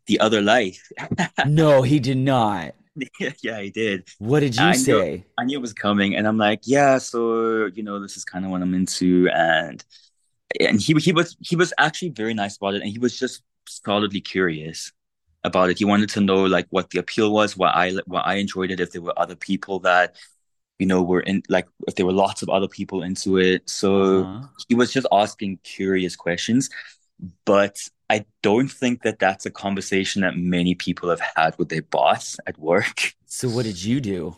the 0.08 0.20
other 0.20 0.42
life." 0.42 0.92
No, 1.46 1.82
he 1.82 2.00
did 2.00 2.18
not. 2.18 2.76
Yeah, 3.42 3.62
he 3.62 3.70
did. 3.70 4.10
What 4.18 4.42
did 4.42 4.58
you 4.58 4.64
I 4.64 4.72
knew 4.72 4.76
say? 4.76 5.26
I 5.38 5.46
knew 5.46 5.58
it 5.58 5.62
was 5.62 5.74
coming, 5.74 6.16
and 6.16 6.28
I'm 6.28 6.38
like, 6.38 6.62
"Yeah, 6.66 6.98
so 6.98 7.68
you 7.68 7.84
know, 7.84 8.00
this 8.00 8.18
is 8.18 8.26
kind 8.26 8.44
of 8.46 8.52
what 8.52 8.62
I'm 8.62 8.74
into." 8.74 9.30
And 9.34 9.84
and 10.60 10.82
he 10.82 10.94
he 10.96 11.12
was 11.14 11.38
he 11.42 11.56
was 11.56 11.74
actually 11.78 12.10
very 12.10 12.34
nice 12.34 12.58
about 12.58 12.76
it, 12.76 12.82
and 12.82 12.92
he 12.92 13.00
was 13.00 13.18
just 13.18 13.44
solidly 13.68 14.22
curious 14.22 14.92
about 15.44 15.70
it. 15.70 15.78
He 15.80 15.86
wanted 15.86 16.10
to 16.10 16.22
know 16.22 16.44
like 16.46 16.68
what 16.70 16.90
the 16.90 17.00
appeal 17.00 17.32
was, 17.32 17.56
why 17.56 17.70
I 17.70 17.94
why 18.06 18.22
I 18.22 18.36
enjoyed 18.36 18.72
it, 18.72 18.80
if 18.80 18.92
there 18.92 19.02
were 19.02 19.18
other 19.18 19.36
people 19.36 19.80
that 19.82 20.16
you 20.80 20.86
know, 20.88 21.04
were 21.04 21.22
in 21.22 21.44
like 21.50 21.68
if 21.88 21.96
there 21.96 22.06
were 22.06 22.14
lots 22.14 22.42
of 22.42 22.50
other 22.50 22.68
people 22.68 23.04
into 23.04 23.38
it. 23.38 23.70
So 23.70 24.24
Uh-huh. 24.24 24.48
he 24.68 24.76
was 24.76 24.94
just 24.94 25.08
asking 25.12 25.60
curious 25.64 26.16
questions, 26.16 26.70
but 27.46 27.78
I 28.10 28.26
don't 28.44 28.70
think 28.72 29.04
that 29.04 29.20
that's 29.20 29.46
a 29.46 29.52
conversation 29.52 30.22
that 30.24 30.38
many 30.38 30.76
people 30.76 31.10
have 31.10 31.22
had 31.36 31.58
with 31.60 31.70
their 31.70 31.84
boss 31.84 32.38
at 32.48 32.58
work. 32.60 33.14
So 33.28 33.48
what 33.50 33.64
did 33.64 33.82
you 33.82 34.02
do? 34.02 34.36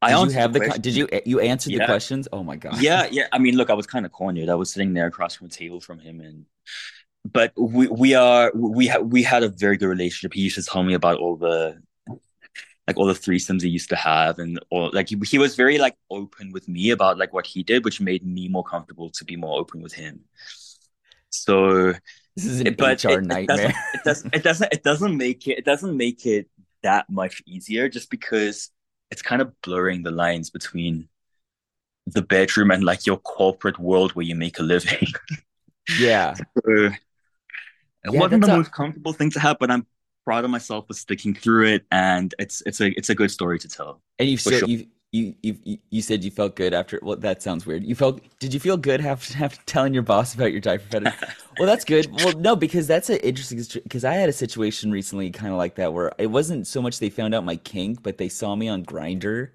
I 0.00 0.12
Did 0.12 0.20
you 0.20 0.20
answered 0.22 0.42
the 0.42 0.42
have 0.42 0.52
the 0.52 0.60
co- 0.60 0.78
did 0.78 0.94
you 0.94 1.08
you 1.26 1.40
answered 1.40 1.72
the 1.72 1.80
questions? 1.80 2.28
Oh 2.32 2.42
my 2.44 2.56
God. 2.56 2.80
Yeah, 2.80 3.08
yeah. 3.10 3.26
I 3.32 3.38
mean, 3.38 3.56
look, 3.56 3.70
I 3.70 3.74
was 3.74 3.86
kind 3.86 4.06
of 4.06 4.12
cornered. 4.12 4.48
I 4.48 4.54
was 4.54 4.72
sitting 4.72 4.94
there 4.94 5.06
across 5.06 5.34
from 5.34 5.48
a 5.48 5.50
table 5.50 5.80
from 5.80 5.98
him 5.98 6.20
and 6.20 6.46
but 7.30 7.52
we 7.58 7.88
we 7.88 8.14
are 8.14 8.52
we 8.54 8.86
had 8.88 9.02
we 9.12 9.22
had 9.22 9.42
a 9.44 9.48
very 9.50 9.76
good 9.76 9.88
relationship. 9.88 10.34
He 10.34 10.42
used 10.42 10.56
to 10.56 10.62
tell 10.62 10.82
me 10.84 10.94
about 10.94 11.18
all 11.18 11.36
the 11.36 11.82
like 12.88 12.98
all 12.98 13.06
the 13.06 13.14
threesomes 13.14 13.62
he 13.62 13.70
used 13.70 13.90
to 13.90 13.96
have 13.96 14.40
and 14.40 14.60
all 14.70 14.90
like 14.94 15.10
he, 15.10 15.18
he 15.26 15.38
was 15.38 15.56
very 15.56 15.78
like 15.78 15.96
open 16.10 16.52
with 16.52 16.68
me 16.68 16.90
about 16.90 17.18
like 17.18 17.34
what 17.34 17.46
he 17.46 17.62
did, 17.64 17.84
which 17.86 18.00
made 18.02 18.26
me 18.26 18.48
more 18.48 18.64
comfortable 18.64 19.10
to 19.12 19.24
be 19.26 19.36
more 19.36 19.60
open 19.60 19.82
with 19.82 19.94
him. 19.94 20.24
So, 21.30 21.94
This 22.36 22.46
is 22.46 22.60
an 22.60 22.68
it, 22.68 22.78
but 22.78 23.00
HR 23.00 23.20
it, 23.20 23.24
it 23.30 23.40
nightmare. 23.40 23.48
doesn't 23.48 23.76
it 23.92 24.04
doesn't 24.04 24.34
it 24.34 24.42
doesn't 24.42 24.72
it 24.72 24.82
doesn't 24.84 25.16
make 25.16 25.46
it 25.48 25.58
it 25.58 25.64
doesn't 25.64 25.96
make 25.96 26.26
it 26.26 26.48
that 26.82 27.10
much 27.10 27.42
easier 27.46 27.88
just 27.88 28.10
because 28.10 28.70
it's 29.10 29.22
kind 29.22 29.42
of 29.42 29.60
blurring 29.62 30.02
the 30.02 30.10
lines 30.10 30.50
between 30.50 31.08
the 32.06 32.22
bedroom 32.22 32.70
and 32.70 32.84
like 32.84 33.06
your 33.06 33.18
corporate 33.18 33.78
world 33.78 34.12
where 34.12 34.26
you 34.26 34.34
make 34.34 34.58
a 34.58 34.62
living. 34.62 35.06
Yeah. 35.96 36.38
So, 36.64 36.90
it 38.04 38.10
Yeah, 38.10 38.16
wasn't 38.16 38.42
the 38.42 38.48
a 38.48 38.48
most 38.48 38.72
comfortable 38.72 39.12
thing 39.12 39.30
to 39.32 39.40
have, 39.40 39.58
but 39.58 39.70
I'm 39.70 39.86
proud 40.28 40.44
of 40.44 40.50
myself 40.50 40.86
for 40.86 40.94
sticking 40.94 41.34
through 41.34 41.66
it, 41.66 41.86
and 41.90 42.34
it's 42.38 42.62
it's 42.66 42.80
a 42.80 42.88
it's 42.98 43.10
a 43.10 43.14
good 43.14 43.30
story 43.30 43.58
to 43.60 43.68
tell 43.68 44.02
and 44.18 44.28
you 44.28 44.38
for 44.44 44.52
still 44.52 44.52
sure. 44.52 44.68
you 44.68 44.86
you 45.12 45.34
you 45.42 45.78
you 45.90 46.02
said 46.02 46.22
you 46.24 46.30
felt 46.30 46.56
good 46.56 46.74
after 46.74 46.98
well 47.02 47.16
that 47.16 47.42
sounds 47.42 47.66
weird. 47.66 47.84
You 47.84 47.94
felt 47.94 48.20
did 48.40 48.52
you 48.54 48.60
feel 48.60 48.76
good 48.76 49.00
after 49.04 49.42
after 49.44 49.60
telling 49.66 49.94
your 49.94 50.02
boss 50.02 50.34
about 50.34 50.52
your 50.52 50.60
diaper 50.60 50.84
fetish? 50.90 51.14
Well, 51.56 51.66
that's 51.66 51.84
good. 51.84 52.08
Well, 52.12 52.32
no, 52.34 52.54
because 52.54 52.86
that's 52.86 53.10
an 53.10 53.16
interesting 53.18 53.60
because 53.82 54.04
I 54.04 54.14
had 54.14 54.28
a 54.28 54.32
situation 54.32 54.92
recently 54.92 55.30
kind 55.30 55.50
of 55.52 55.58
like 55.58 55.74
that 55.74 55.92
where 55.92 56.12
it 56.18 56.28
wasn't 56.28 56.66
so 56.68 56.80
much 56.80 57.00
they 57.00 57.10
found 57.10 57.34
out 57.34 57.44
my 57.44 57.56
kink, 57.56 58.02
but 58.02 58.18
they 58.18 58.28
saw 58.28 58.54
me 58.54 58.68
on 58.68 58.84
Grindr 58.84 59.50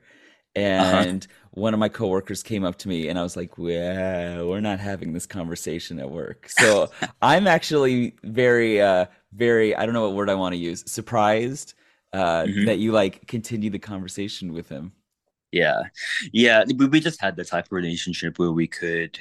Uh-huh. 0.78 1.08
and 1.16 1.28
one 1.52 1.74
of 1.74 1.80
my 1.80 1.90
coworkers 1.90 2.44
came 2.44 2.64
up 2.66 2.78
to 2.80 2.90
me 2.90 3.08
and 3.10 3.20
I 3.20 3.24
was 3.24 3.36
like, 3.38 3.58
"Well, 3.58 4.48
we're 4.50 4.62
not 4.62 4.80
having 4.80 5.14
this 5.14 5.26
conversation 5.28 6.00
at 6.00 6.10
work." 6.12 6.50
So, 6.50 6.92
I'm 7.22 7.48
actually 7.48 8.16
very 8.24 8.82
uh 8.82 9.06
very 9.36 9.76
I 9.76 9.86
don't 9.86 9.94
know 9.94 10.04
what 10.04 10.14
word 10.16 10.30
I 10.30 10.36
want 10.36 10.54
to 10.54 10.60
use, 10.60 10.84
surprised 10.92 11.74
uh 12.14 12.46
hmm 12.46 12.66
that 12.66 12.78
you 12.80 12.92
like 12.92 13.28
continue 13.28 13.70
the 13.70 13.80
conversation 13.80 14.54
with 14.54 14.70
him. 14.70 14.94
Yeah, 15.52 15.84
yeah. 16.32 16.64
We 16.78 16.88
we 16.88 17.00
just 17.00 17.22
had 17.22 17.36
the 17.36 17.46
type 17.46 17.66
of 17.68 17.72
relationship 17.72 18.40
where 18.40 18.52
we 18.52 18.68
could 18.68 19.20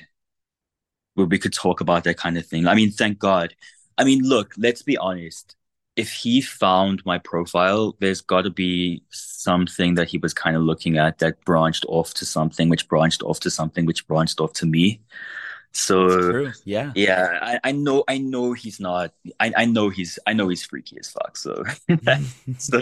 where 1.15 1.27
we 1.27 1.39
could 1.39 1.53
talk 1.53 1.81
about 1.81 2.05
that 2.05 2.17
kind 2.17 2.39
of 2.39 2.47
thing. 2.47 2.67
I 2.67 2.75
mean, 2.75 2.91
thank 2.91 3.19
God. 3.19 3.55
I 3.99 4.05
mean, 4.05 4.23
look, 4.23 4.55
let's 4.57 4.83
be 4.83 4.97
honest. 4.97 5.57
If 5.95 6.11
he 6.13 6.41
found 6.41 7.05
my 7.05 7.19
profile, 7.19 7.95
there's 8.01 8.23
got 8.23 8.43
to 8.43 8.51
be 8.51 9.03
something 9.11 9.95
that 9.97 10.09
he 10.09 10.17
was 10.17 10.33
kind 10.33 10.57
of 10.57 10.63
looking 10.63 10.97
at 10.97 11.19
that 11.19 11.45
branched 11.45 11.85
off 11.87 12.15
to 12.15 12.25
something, 12.25 12.71
which 12.71 12.89
branched 12.89 13.23
off 13.23 13.41
to 13.41 13.51
something, 13.51 13.85
which 13.85 14.07
branched 14.07 14.41
off 14.41 14.55
to 14.55 14.67
me. 14.67 15.03
So. 15.73 16.53
Yeah. 16.65 16.93
yeah, 16.95 17.39
I, 17.41 17.61
I 17.65 17.73
know 17.73 18.05
I 18.07 18.19
know 18.19 18.53
he's 18.53 18.79
not 18.79 19.13
I, 19.41 19.53
I 19.57 19.65
know 19.65 19.89
he's 19.89 20.19
I 20.27 20.33
know 20.33 20.49
he's 20.49 20.65
freaky 20.65 20.99
as 20.99 21.11
fuck. 21.11 21.37
So 21.37 21.65
mm-hmm. 21.89 22.53
so 22.59 22.81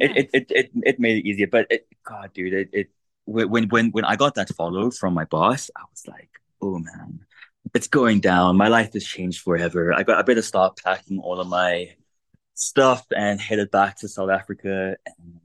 it 0.00 0.10
it 0.16 0.30
it 0.32 0.46
it, 0.50 0.70
it 0.74 1.00
made 1.00 1.18
it 1.18 1.28
easier. 1.28 1.46
But 1.46 1.66
it, 1.70 1.86
God, 2.04 2.32
dude, 2.32 2.54
it, 2.54 2.70
it 2.72 2.90
when 3.26 3.68
when 3.68 3.90
when 3.90 4.04
I 4.04 4.16
got 4.16 4.34
that 4.36 4.48
follow 4.54 4.90
from 4.90 5.14
my 5.14 5.24
boss, 5.24 5.70
I 5.76 5.82
was 5.90 6.06
like, 6.06 6.30
oh 6.62 6.78
man, 6.78 7.20
it's 7.74 7.88
going 7.88 8.20
down. 8.20 8.56
My 8.56 8.68
life 8.68 8.94
has 8.94 9.04
changed 9.04 9.42
forever. 9.42 9.92
I 9.92 10.02
got 10.02 10.18
I 10.18 10.22
better 10.22 10.42
start 10.42 10.80
packing 10.82 11.18
all 11.18 11.40
of 11.40 11.48
my 11.48 11.94
stuff 12.54 13.06
and 13.16 13.40
headed 13.40 13.70
back 13.70 13.96
to 13.98 14.08
South 14.08 14.30
Africa 14.30 14.96
and 15.06 15.40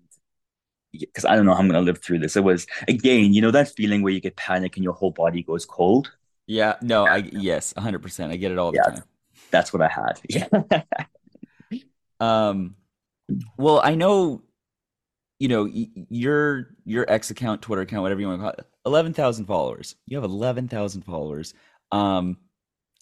because 0.92 1.26
I 1.26 1.36
don't 1.36 1.46
know 1.46 1.54
how 1.54 1.60
I'm 1.60 1.68
gonna 1.68 1.82
live 1.82 2.02
through 2.02 2.20
this. 2.20 2.36
It 2.36 2.44
was 2.44 2.68
again, 2.88 3.34
you 3.34 3.42
know, 3.42 3.52
that 3.52 3.76
feeling 3.76 4.02
where 4.02 4.14
you 4.14 4.20
get 4.20 4.36
panic 4.36 4.78
and 4.78 4.84
your 4.84 4.94
whole 4.94 5.12
body 5.12 5.44
goes 5.44 5.66
cold. 5.66 6.12
Yeah, 6.48 6.76
no, 6.82 7.08
I 7.08 7.18
yes, 7.18 7.74
100%. 7.78 8.32
I 8.32 8.36
get 8.38 8.52
it 8.52 8.58
all 8.58 8.72
the 8.72 8.78
Yeah, 8.78 8.82
time. 8.82 9.04
that's 9.52 9.74
what 9.74 9.82
I 9.82 9.88
had. 9.90 10.22
Yeah. 10.30 10.48
Um, 12.20 12.76
well, 13.58 13.82
I 13.84 13.96
know, 13.96 14.44
you 15.40 15.50
know, 15.50 15.70
your 16.10 16.76
your 16.86 17.10
X 17.12 17.32
account, 17.32 17.62
Twitter 17.62 17.84
account, 17.84 18.04
whatever 18.04 18.22
you 18.22 18.28
want 18.28 18.40
to 18.40 18.44
call 18.44 18.52
it, 18.52 18.66
11,000 18.86 19.46
followers. 19.48 19.96
You 20.08 20.18
have 20.18 20.24
11,000 20.26 21.04
followers. 21.04 21.54
Um, 21.92 22.38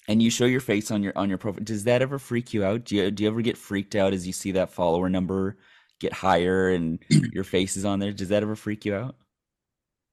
and 0.08 0.22
you 0.24 0.32
show 0.32 0.46
your 0.46 0.62
face 0.62 0.92
on 0.92 1.04
your 1.04 1.14
on 1.18 1.30
your 1.30 1.38
profile. 1.40 1.64
Does 1.64 1.86
that 1.86 2.02
ever 2.02 2.20
freak 2.20 2.54
you 2.54 2.66
out? 2.66 2.86
Do 2.86 2.96
you 2.98 3.12
do 3.12 3.24
you 3.24 3.30
ever 3.30 3.42
get 3.42 3.58
freaked 3.58 3.96
out 3.96 4.14
as 4.14 4.28
you 4.28 4.34
see 4.34 4.54
that 4.54 4.72
follower 4.72 5.10
number 5.10 5.58
get 6.00 6.14
higher 6.14 6.70
and 6.72 7.00
your 7.34 7.44
face 7.46 7.78
is 7.78 7.86
on 7.86 8.00
there? 8.00 8.14
Does 8.14 8.30
that 8.30 8.44
ever 8.44 8.56
freak 8.56 8.86
you 8.86 8.96
out? 8.96 9.16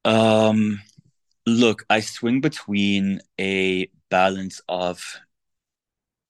Um, 0.04 0.80
look, 1.48 1.84
I 1.90 2.00
swing 2.00 2.40
between 2.40 3.20
a 3.40 3.90
balance 4.10 4.60
of 4.68 5.02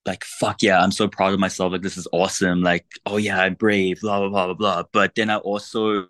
like, 0.06 0.24
fuck 0.24 0.62
yeah, 0.62 0.80
I'm 0.80 0.92
so 0.92 1.08
proud 1.08 1.34
of 1.34 1.40
myself. 1.40 1.72
Like, 1.72 1.82
this 1.82 1.96
is 1.96 2.08
awesome. 2.12 2.62
Like, 2.62 2.86
oh 3.06 3.16
yeah, 3.18 3.40
I'm 3.42 3.54
brave, 3.54 4.00
blah, 4.00 4.18
blah, 4.20 4.28
blah, 4.28 4.46
blah, 4.46 4.54
blah. 4.54 4.82
But 4.92 5.14
then 5.14 5.30
I 5.30 5.36
also 5.36 6.06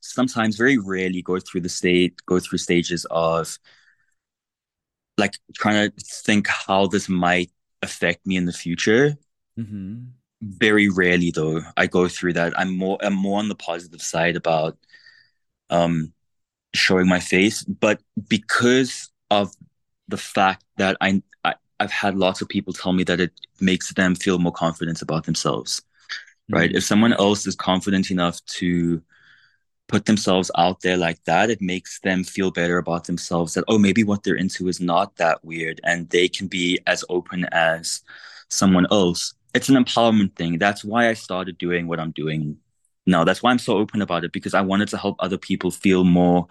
sometimes 0.00 0.56
very 0.56 0.78
rarely 0.78 1.22
go 1.22 1.38
through 1.40 1.62
the 1.62 1.68
state, 1.68 2.24
go 2.26 2.40
through 2.40 2.58
stages 2.58 3.06
of 3.10 3.58
like 5.16 5.34
trying 5.54 5.90
to 5.90 5.96
think 6.24 6.46
how 6.48 6.86
this 6.86 7.08
might 7.08 7.50
affect 7.82 8.26
me 8.26 8.36
in 8.36 8.44
the 8.44 8.52
future. 8.52 9.16
hmm 9.56 10.14
Very 10.40 10.88
rarely 10.88 11.32
though, 11.32 11.62
I 11.76 11.88
go 11.88 12.06
through 12.08 12.34
that. 12.34 12.56
I'm 12.58 12.76
more 12.76 12.96
I'm 13.02 13.14
more 13.14 13.40
on 13.40 13.48
the 13.48 13.56
positive 13.56 14.00
side 14.00 14.36
about 14.36 14.78
um 15.70 16.14
showing 16.78 17.08
my 17.08 17.20
face, 17.20 17.64
but 17.64 18.00
because 18.28 19.10
of 19.30 19.52
the 20.08 20.16
fact 20.16 20.64
that 20.76 20.96
I, 21.00 21.22
I 21.44 21.54
I've 21.80 21.92
had 21.92 22.16
lots 22.16 22.40
of 22.40 22.48
people 22.48 22.72
tell 22.72 22.92
me 22.92 23.04
that 23.04 23.20
it 23.20 23.32
makes 23.60 23.92
them 23.94 24.14
feel 24.14 24.38
more 24.38 24.52
confident 24.52 25.02
about 25.02 25.24
themselves, 25.24 25.82
right? 26.48 26.70
Mm-hmm. 26.70 26.78
If 26.78 26.84
someone 26.84 27.12
else 27.12 27.46
is 27.46 27.54
confident 27.54 28.10
enough 28.10 28.44
to 28.46 29.02
put 29.88 30.04
themselves 30.04 30.50
out 30.56 30.80
there 30.82 30.96
like 30.96 31.22
that, 31.24 31.50
it 31.50 31.60
makes 31.60 31.98
them 32.00 32.22
feel 32.22 32.50
better 32.50 32.78
about 32.78 33.04
themselves 33.04 33.54
that, 33.54 33.64
oh, 33.68 33.78
maybe 33.78 34.04
what 34.04 34.22
they're 34.22 34.36
into 34.36 34.68
is 34.68 34.80
not 34.80 35.16
that 35.16 35.44
weird 35.44 35.80
and 35.82 36.08
they 36.10 36.28
can 36.28 36.46
be 36.46 36.78
as 36.86 37.04
open 37.08 37.46
as 37.52 38.02
someone 38.50 38.86
else. 38.90 39.34
It's 39.54 39.70
an 39.70 39.82
empowerment 39.82 40.36
thing. 40.36 40.58
That's 40.58 40.84
why 40.84 41.08
I 41.08 41.14
started 41.14 41.58
doing 41.58 41.88
what 41.88 41.98
I'm 42.00 42.10
doing 42.10 42.58
now. 43.06 43.24
That's 43.24 43.42
why 43.42 43.50
I'm 43.50 43.58
so 43.58 43.78
open 43.78 44.02
about 44.02 44.24
it 44.24 44.32
because 44.32 44.52
I 44.52 44.60
wanted 44.60 44.88
to 44.88 44.98
help 44.98 45.16
other 45.18 45.38
people 45.38 45.70
feel 45.70 46.04
more 46.04 46.46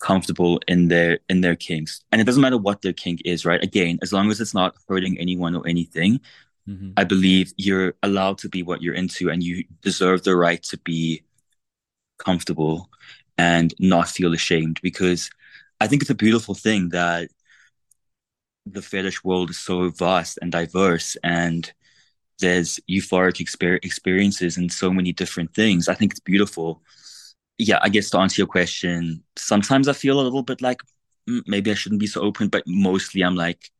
comfortable 0.00 0.60
in 0.66 0.88
their 0.88 1.20
in 1.28 1.42
their 1.42 1.56
kinks. 1.56 2.02
And 2.10 2.20
it 2.20 2.24
doesn't 2.24 2.42
matter 2.42 2.58
what 2.58 2.82
their 2.82 2.92
kink 2.92 3.22
is, 3.24 3.44
right? 3.44 3.62
Again, 3.62 3.98
as 4.02 4.12
long 4.12 4.30
as 4.30 4.40
it's 4.40 4.54
not 4.54 4.76
hurting 4.88 5.18
anyone 5.18 5.54
or 5.54 5.66
anything, 5.66 6.20
Mm-hmm. 6.68 6.90
I 6.96 7.04
believe 7.04 7.52
you're 7.56 7.94
allowed 8.02 8.38
to 8.38 8.48
be 8.48 8.62
what 8.62 8.82
you're 8.82 8.94
into 8.94 9.30
and 9.30 9.42
you 9.42 9.64
deserve 9.82 10.22
the 10.22 10.36
right 10.36 10.62
to 10.64 10.78
be 10.78 11.22
comfortable 12.18 12.88
and 13.38 13.74
not 13.78 14.08
feel 14.08 14.34
ashamed 14.34 14.78
because 14.82 15.30
I 15.80 15.86
think 15.86 16.02
it's 16.02 16.10
a 16.10 16.14
beautiful 16.14 16.54
thing 16.54 16.90
that 16.90 17.30
the 18.66 18.82
fetish 18.82 19.24
world 19.24 19.50
is 19.50 19.58
so 19.58 19.88
vast 19.90 20.38
and 20.42 20.52
diverse 20.52 21.16
and 21.24 21.72
there's 22.38 22.78
euphoric 22.88 23.44
exper- 23.44 23.84
experiences 23.84 24.56
and 24.56 24.70
so 24.70 24.92
many 24.92 25.12
different 25.12 25.54
things. 25.54 25.88
I 25.88 25.94
think 25.94 26.12
it's 26.12 26.20
beautiful. 26.20 26.82
Yeah, 27.60 27.78
I 27.82 27.90
guess 27.90 28.08
to 28.10 28.18
answer 28.18 28.40
your 28.40 28.46
question, 28.46 29.22
sometimes 29.36 29.86
I 29.86 29.92
feel 29.92 30.18
a 30.18 30.22
little 30.22 30.42
bit 30.42 30.62
like 30.62 30.80
mm, 31.28 31.42
maybe 31.46 31.70
I 31.70 31.74
shouldn't 31.74 32.00
be 32.00 32.06
so 32.06 32.22
open, 32.22 32.48
but 32.48 32.64
mostly 32.66 33.22
I'm 33.22 33.36
like 33.36 33.70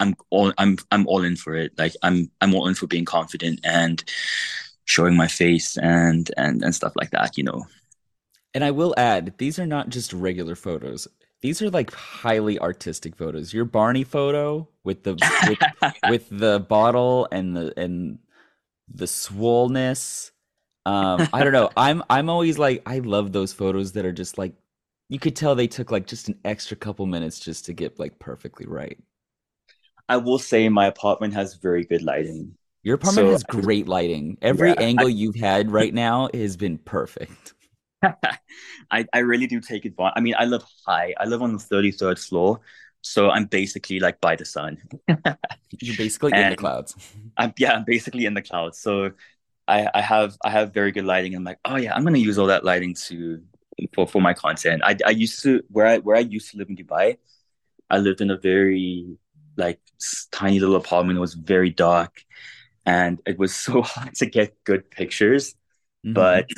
I'm 0.00 0.14
all 0.30 0.52
I'm 0.58 0.78
I'm 0.90 1.06
all 1.06 1.22
in 1.22 1.36
for 1.36 1.54
it. 1.54 1.72
Like 1.78 1.94
I'm 2.02 2.30
I'm 2.40 2.54
all 2.54 2.66
in 2.66 2.74
for 2.74 2.86
being 2.86 3.04
confident 3.04 3.60
and 3.62 4.02
showing 4.86 5.16
my 5.16 5.28
face 5.28 5.76
and 5.76 6.30
and 6.36 6.64
and 6.64 6.74
stuff 6.74 6.94
like 6.96 7.10
that, 7.10 7.36
you 7.36 7.44
know. 7.44 7.66
And 8.54 8.64
I 8.64 8.72
will 8.72 8.94
add, 8.96 9.34
these 9.38 9.60
are 9.60 9.66
not 9.66 9.90
just 9.90 10.12
regular 10.12 10.56
photos. 10.56 11.06
These 11.40 11.62
are 11.62 11.70
like 11.70 11.92
highly 11.92 12.58
artistic 12.58 13.14
photos. 13.16 13.54
Your 13.54 13.64
Barney 13.64 14.04
photo 14.04 14.68
with 14.82 15.04
the 15.04 15.14
with 15.46 15.94
with 16.08 16.26
the 16.30 16.60
bottle 16.60 17.28
and 17.30 17.56
the 17.56 17.78
and 17.78 18.18
the 18.88 19.06
swollenness. 19.06 20.32
Um, 20.86 21.28
I 21.32 21.42
don't 21.42 21.52
know. 21.52 21.70
I'm 21.76 22.02
I'm 22.10 22.28
always 22.30 22.58
like 22.58 22.82
I 22.86 22.98
love 23.00 23.32
those 23.32 23.52
photos 23.52 23.92
that 23.92 24.04
are 24.04 24.12
just 24.12 24.38
like 24.38 24.54
you 25.08 25.18
could 25.18 25.36
tell 25.36 25.54
they 25.54 25.66
took 25.66 25.90
like 25.90 26.06
just 26.06 26.28
an 26.28 26.38
extra 26.44 26.76
couple 26.76 27.06
minutes 27.06 27.38
just 27.40 27.66
to 27.66 27.72
get 27.72 27.98
like 27.98 28.18
perfectly 28.18 28.66
right. 28.66 28.98
I 30.08 30.16
will 30.18 30.38
say 30.38 30.68
my 30.68 30.86
apartment 30.86 31.34
has 31.34 31.54
very 31.54 31.84
good 31.84 32.02
lighting. 32.02 32.56
Your 32.82 32.94
apartment 32.96 33.28
So 33.28 33.30
has 33.30 33.42
great 33.42 33.88
lighting. 33.88 34.36
Every 34.42 34.76
yeah, 34.76 34.82
I 34.96 35.04
angle 35.04 35.08
you've 35.08 35.36
had 35.36 35.70
right 35.70 35.92
now 35.94 36.28
has 36.34 36.56
been 36.58 36.76
perfect. 36.78 37.54
I, 38.90 39.06
I 39.12 39.18
really 39.18 39.46
do 39.46 39.60
take 39.60 39.84
advantage. 39.84 40.14
I 40.16 40.20
mean, 40.20 40.34
I 40.38 40.44
live 40.44 40.62
high. 40.86 41.14
I 41.18 41.26
live 41.26 41.42
on 41.42 41.52
the 41.52 41.58
33rd 41.58 42.18
floor, 42.18 42.60
so 43.02 43.30
I'm 43.30 43.46
basically 43.46 44.00
like 44.00 44.20
by 44.20 44.36
the 44.36 44.44
sun. 44.44 44.78
You're 45.80 45.96
basically 45.96 46.38
in 46.38 46.48
the 46.48 46.56
clouds. 46.56 46.94
I'm 47.36 47.52
yeah, 47.58 47.72
I'm 47.72 47.84
basically 47.84 48.26
in 48.26 48.34
the 48.34 48.42
clouds. 48.42 48.78
So 48.78 49.12
I 49.70 49.88
I 49.94 50.02
have 50.02 50.36
I 50.44 50.50
have 50.50 50.74
very 50.74 50.92
good 50.92 51.06
lighting. 51.06 51.34
I'm 51.36 51.44
like, 51.44 51.60
oh 51.64 51.76
yeah, 51.76 51.94
I'm 51.94 52.04
gonna 52.04 52.18
use 52.18 52.38
all 52.38 52.48
that 52.48 52.64
lighting 52.64 52.94
to 53.08 53.42
for 53.94 54.06
for 54.08 54.22
my 54.22 54.34
content. 54.34 54.82
I 54.84 54.96
I 55.06 55.10
used 55.10 55.42
to 55.44 55.62
where 55.70 55.86
I 55.86 55.98
where 55.98 56.16
I 56.16 56.20
used 56.20 56.50
to 56.52 56.58
live 56.58 56.70
in 56.70 56.76
Dubai, 56.76 57.18
I 57.90 57.98
lived 57.98 58.20
in 58.20 58.30
a 58.30 58.36
very 58.38 59.06
like 59.56 59.80
tiny 60.32 60.60
little 60.60 60.76
apartment. 60.76 61.18
It 61.18 61.20
was 61.20 61.34
very 61.34 61.70
dark 61.70 62.24
and 62.86 63.20
it 63.26 63.38
was 63.38 63.54
so 63.66 63.82
hard 63.82 64.14
to 64.16 64.26
get 64.26 64.62
good 64.64 64.90
pictures. 64.90 65.54
hmm 66.04 66.14
But 66.14 66.50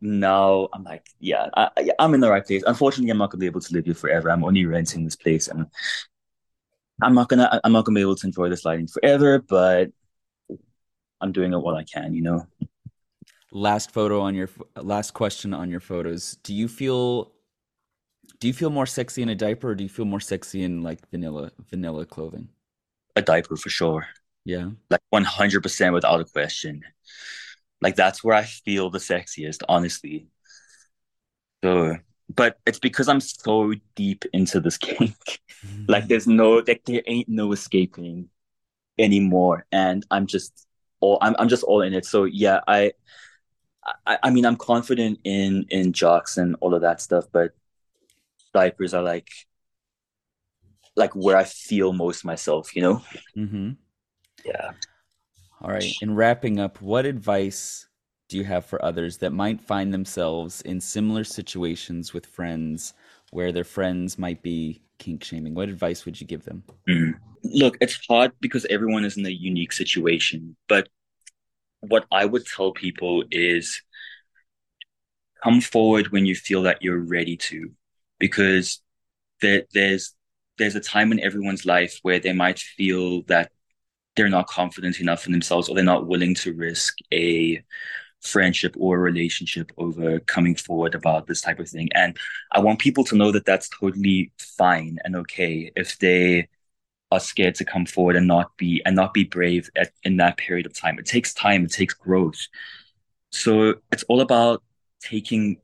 now 0.00 0.68
I'm 0.74 0.84
like, 0.84 1.06
yeah, 1.20 1.48
I, 1.56 1.70
I'm 1.98 2.14
in 2.14 2.20
the 2.20 2.30
right 2.30 2.46
place. 2.46 2.64
Unfortunately, 2.66 3.10
I'm 3.10 3.18
not 3.18 3.30
gonna 3.30 3.40
be 3.40 3.46
able 3.46 3.60
to 3.62 3.74
live 3.74 3.86
here 3.86 3.94
forever. 3.94 4.30
I'm 4.30 4.44
only 4.44 4.66
renting 4.66 5.04
this 5.04 5.16
place, 5.16 5.48
and 5.48 5.66
I'm 7.02 7.14
not 7.14 7.28
gonna 7.28 7.60
I'm 7.64 7.72
not 7.72 7.84
gonna 7.84 7.96
be 7.96 8.02
able 8.02 8.16
to 8.16 8.26
enjoy 8.26 8.48
this 8.48 8.64
lighting 8.64 8.86
forever. 8.86 9.38
But 9.40 9.90
I'm 11.20 11.32
doing 11.32 11.52
it 11.52 11.58
while 11.58 11.76
I 11.76 11.84
can, 11.84 12.14
you 12.14 12.22
know. 12.22 12.46
Last 13.52 13.90
photo 13.90 14.20
on 14.20 14.34
your 14.34 14.48
last 14.76 15.12
question 15.12 15.52
on 15.52 15.70
your 15.70 15.80
photos. 15.80 16.36
Do 16.44 16.54
you 16.54 16.68
feel 16.68 17.32
do 18.38 18.46
you 18.46 18.54
feel 18.54 18.70
more 18.70 18.86
sexy 18.86 19.22
in 19.22 19.28
a 19.28 19.34
diaper 19.34 19.70
or 19.70 19.74
do 19.74 19.82
you 19.82 19.90
feel 19.90 20.04
more 20.04 20.20
sexy 20.20 20.62
in 20.62 20.82
like 20.82 21.08
vanilla 21.10 21.50
vanilla 21.68 22.06
clothing? 22.06 22.48
A 23.16 23.22
diaper 23.22 23.56
for 23.56 23.68
sure, 23.68 24.06
Yeah. 24.44 24.70
like 24.88 25.00
100% 25.10 25.92
without 25.92 26.20
a 26.20 26.24
question. 26.24 26.82
Like 27.80 27.96
that's 27.96 28.22
where 28.22 28.36
I 28.36 28.44
feel 28.44 28.90
the 28.90 28.98
sexiest, 28.98 29.62
honestly. 29.68 30.28
So, 31.64 31.96
but 32.34 32.58
it's 32.66 32.78
because 32.78 33.08
I'm 33.08 33.20
so 33.20 33.74
deep 33.94 34.24
into 34.32 34.60
this 34.60 34.78
kink. 34.78 35.14
Like 35.88 36.08
there's 36.08 36.26
no 36.26 36.62
like 36.66 36.84
there 36.86 37.02
ain't 37.06 37.28
no 37.28 37.52
escaping 37.52 38.30
anymore, 38.98 39.66
and 39.72 40.06
I'm 40.10 40.26
just 40.26 40.66
all 41.00 41.18
I'm 41.20 41.34
I'm 41.38 41.48
just 41.48 41.64
all 41.64 41.82
in 41.82 41.94
it. 41.94 42.04
So 42.04 42.24
yeah, 42.24 42.60
I 42.66 42.92
I, 44.06 44.18
I 44.24 44.30
mean 44.30 44.44
I'm 44.44 44.56
confident 44.56 45.20
in 45.24 45.66
in 45.70 45.92
jocks 45.92 46.36
and 46.36 46.56
all 46.60 46.74
of 46.74 46.82
that 46.82 47.00
stuff, 47.00 47.26
but 47.32 47.52
diapers 48.52 48.94
are 48.94 49.02
like 49.02 49.30
like 50.96 51.14
where 51.14 51.36
I 51.36 51.44
feel 51.44 51.92
most 51.92 52.24
myself, 52.24 52.74
you 52.74 52.82
know? 52.82 53.02
Mm-hmm. 53.36 53.70
Yeah. 54.44 54.70
All 55.60 55.70
right. 55.70 55.94
In 56.00 56.14
wrapping 56.14 56.58
up, 56.60 56.80
what 56.80 57.06
advice 57.06 57.86
do 58.28 58.36
you 58.36 58.44
have 58.44 58.64
for 58.64 58.82
others 58.84 59.18
that 59.18 59.32
might 59.32 59.60
find 59.60 59.92
themselves 59.92 60.60
in 60.62 60.80
similar 60.80 61.24
situations 61.24 62.12
with 62.12 62.26
friends 62.26 62.94
where 63.30 63.52
their 63.52 63.64
friends 63.64 64.18
might 64.18 64.42
be 64.42 64.82
kink 64.98 65.24
shaming? 65.24 65.54
What 65.54 65.68
advice 65.68 66.04
would 66.04 66.20
you 66.20 66.26
give 66.26 66.44
them? 66.44 66.62
Mm. 66.88 67.14
Look, 67.52 67.76
it's 67.80 67.98
hard 68.06 68.32
because 68.40 68.64
everyone 68.66 69.04
is 69.04 69.16
in 69.16 69.26
a 69.26 69.30
unique 69.30 69.72
situation, 69.72 70.56
but 70.68 70.88
what 71.80 72.06
I 72.12 72.24
would 72.24 72.46
tell 72.46 72.72
people 72.72 73.24
is 73.30 73.82
come 75.42 75.60
forward 75.60 76.08
when 76.08 76.26
you 76.26 76.34
feel 76.34 76.62
that 76.62 76.82
you're 76.82 76.98
ready 76.98 77.36
to, 77.36 77.70
because 78.18 78.80
there, 79.40 79.64
there's 79.74 80.14
there's 80.58 80.76
a 80.76 80.80
time 80.80 81.10
in 81.12 81.20
everyone's 81.20 81.64
life 81.64 81.98
where 82.02 82.18
they 82.20 82.34
might 82.34 82.58
feel 82.58 83.22
that 83.22 83.50
they're 84.16 84.28
not 84.28 84.46
confident 84.46 85.00
enough 85.00 85.26
in 85.26 85.32
themselves 85.32 85.68
or 85.68 85.74
they're 85.74 85.84
not 85.84 86.06
willing 86.06 86.34
to 86.34 86.52
risk 86.52 86.96
a 87.12 87.62
friendship 88.22 88.74
or 88.78 88.96
a 88.96 89.00
relationship 89.00 89.72
over 89.78 90.20
coming 90.20 90.54
forward 90.54 90.94
about 90.94 91.26
this 91.26 91.40
type 91.40 91.58
of 91.60 91.68
thing. 91.68 91.88
And 91.94 92.16
I 92.52 92.60
want 92.60 92.78
people 92.80 93.04
to 93.04 93.16
know 93.16 93.32
that 93.32 93.46
that's 93.46 93.70
totally 93.70 94.32
fine 94.38 94.98
and 95.04 95.16
okay 95.16 95.72
if 95.76 95.98
they 95.98 96.48
are 97.10 97.20
scared 97.20 97.54
to 97.56 97.64
come 97.64 97.86
forward 97.86 98.16
and 98.16 98.26
not 98.26 98.56
be 98.56 98.82
and 98.84 98.94
not 98.94 99.12
be 99.12 99.24
brave 99.24 99.70
at, 99.76 99.92
in 100.04 100.16
that 100.18 100.36
period 100.36 100.66
of 100.66 100.74
time. 100.74 100.98
It 100.98 101.06
takes 101.06 101.34
time, 101.34 101.64
it 101.64 101.72
takes 101.72 101.94
growth. 101.94 102.46
So 103.30 103.74
it's 103.92 104.04
all 104.04 104.20
about 104.20 104.62
taking 105.02 105.58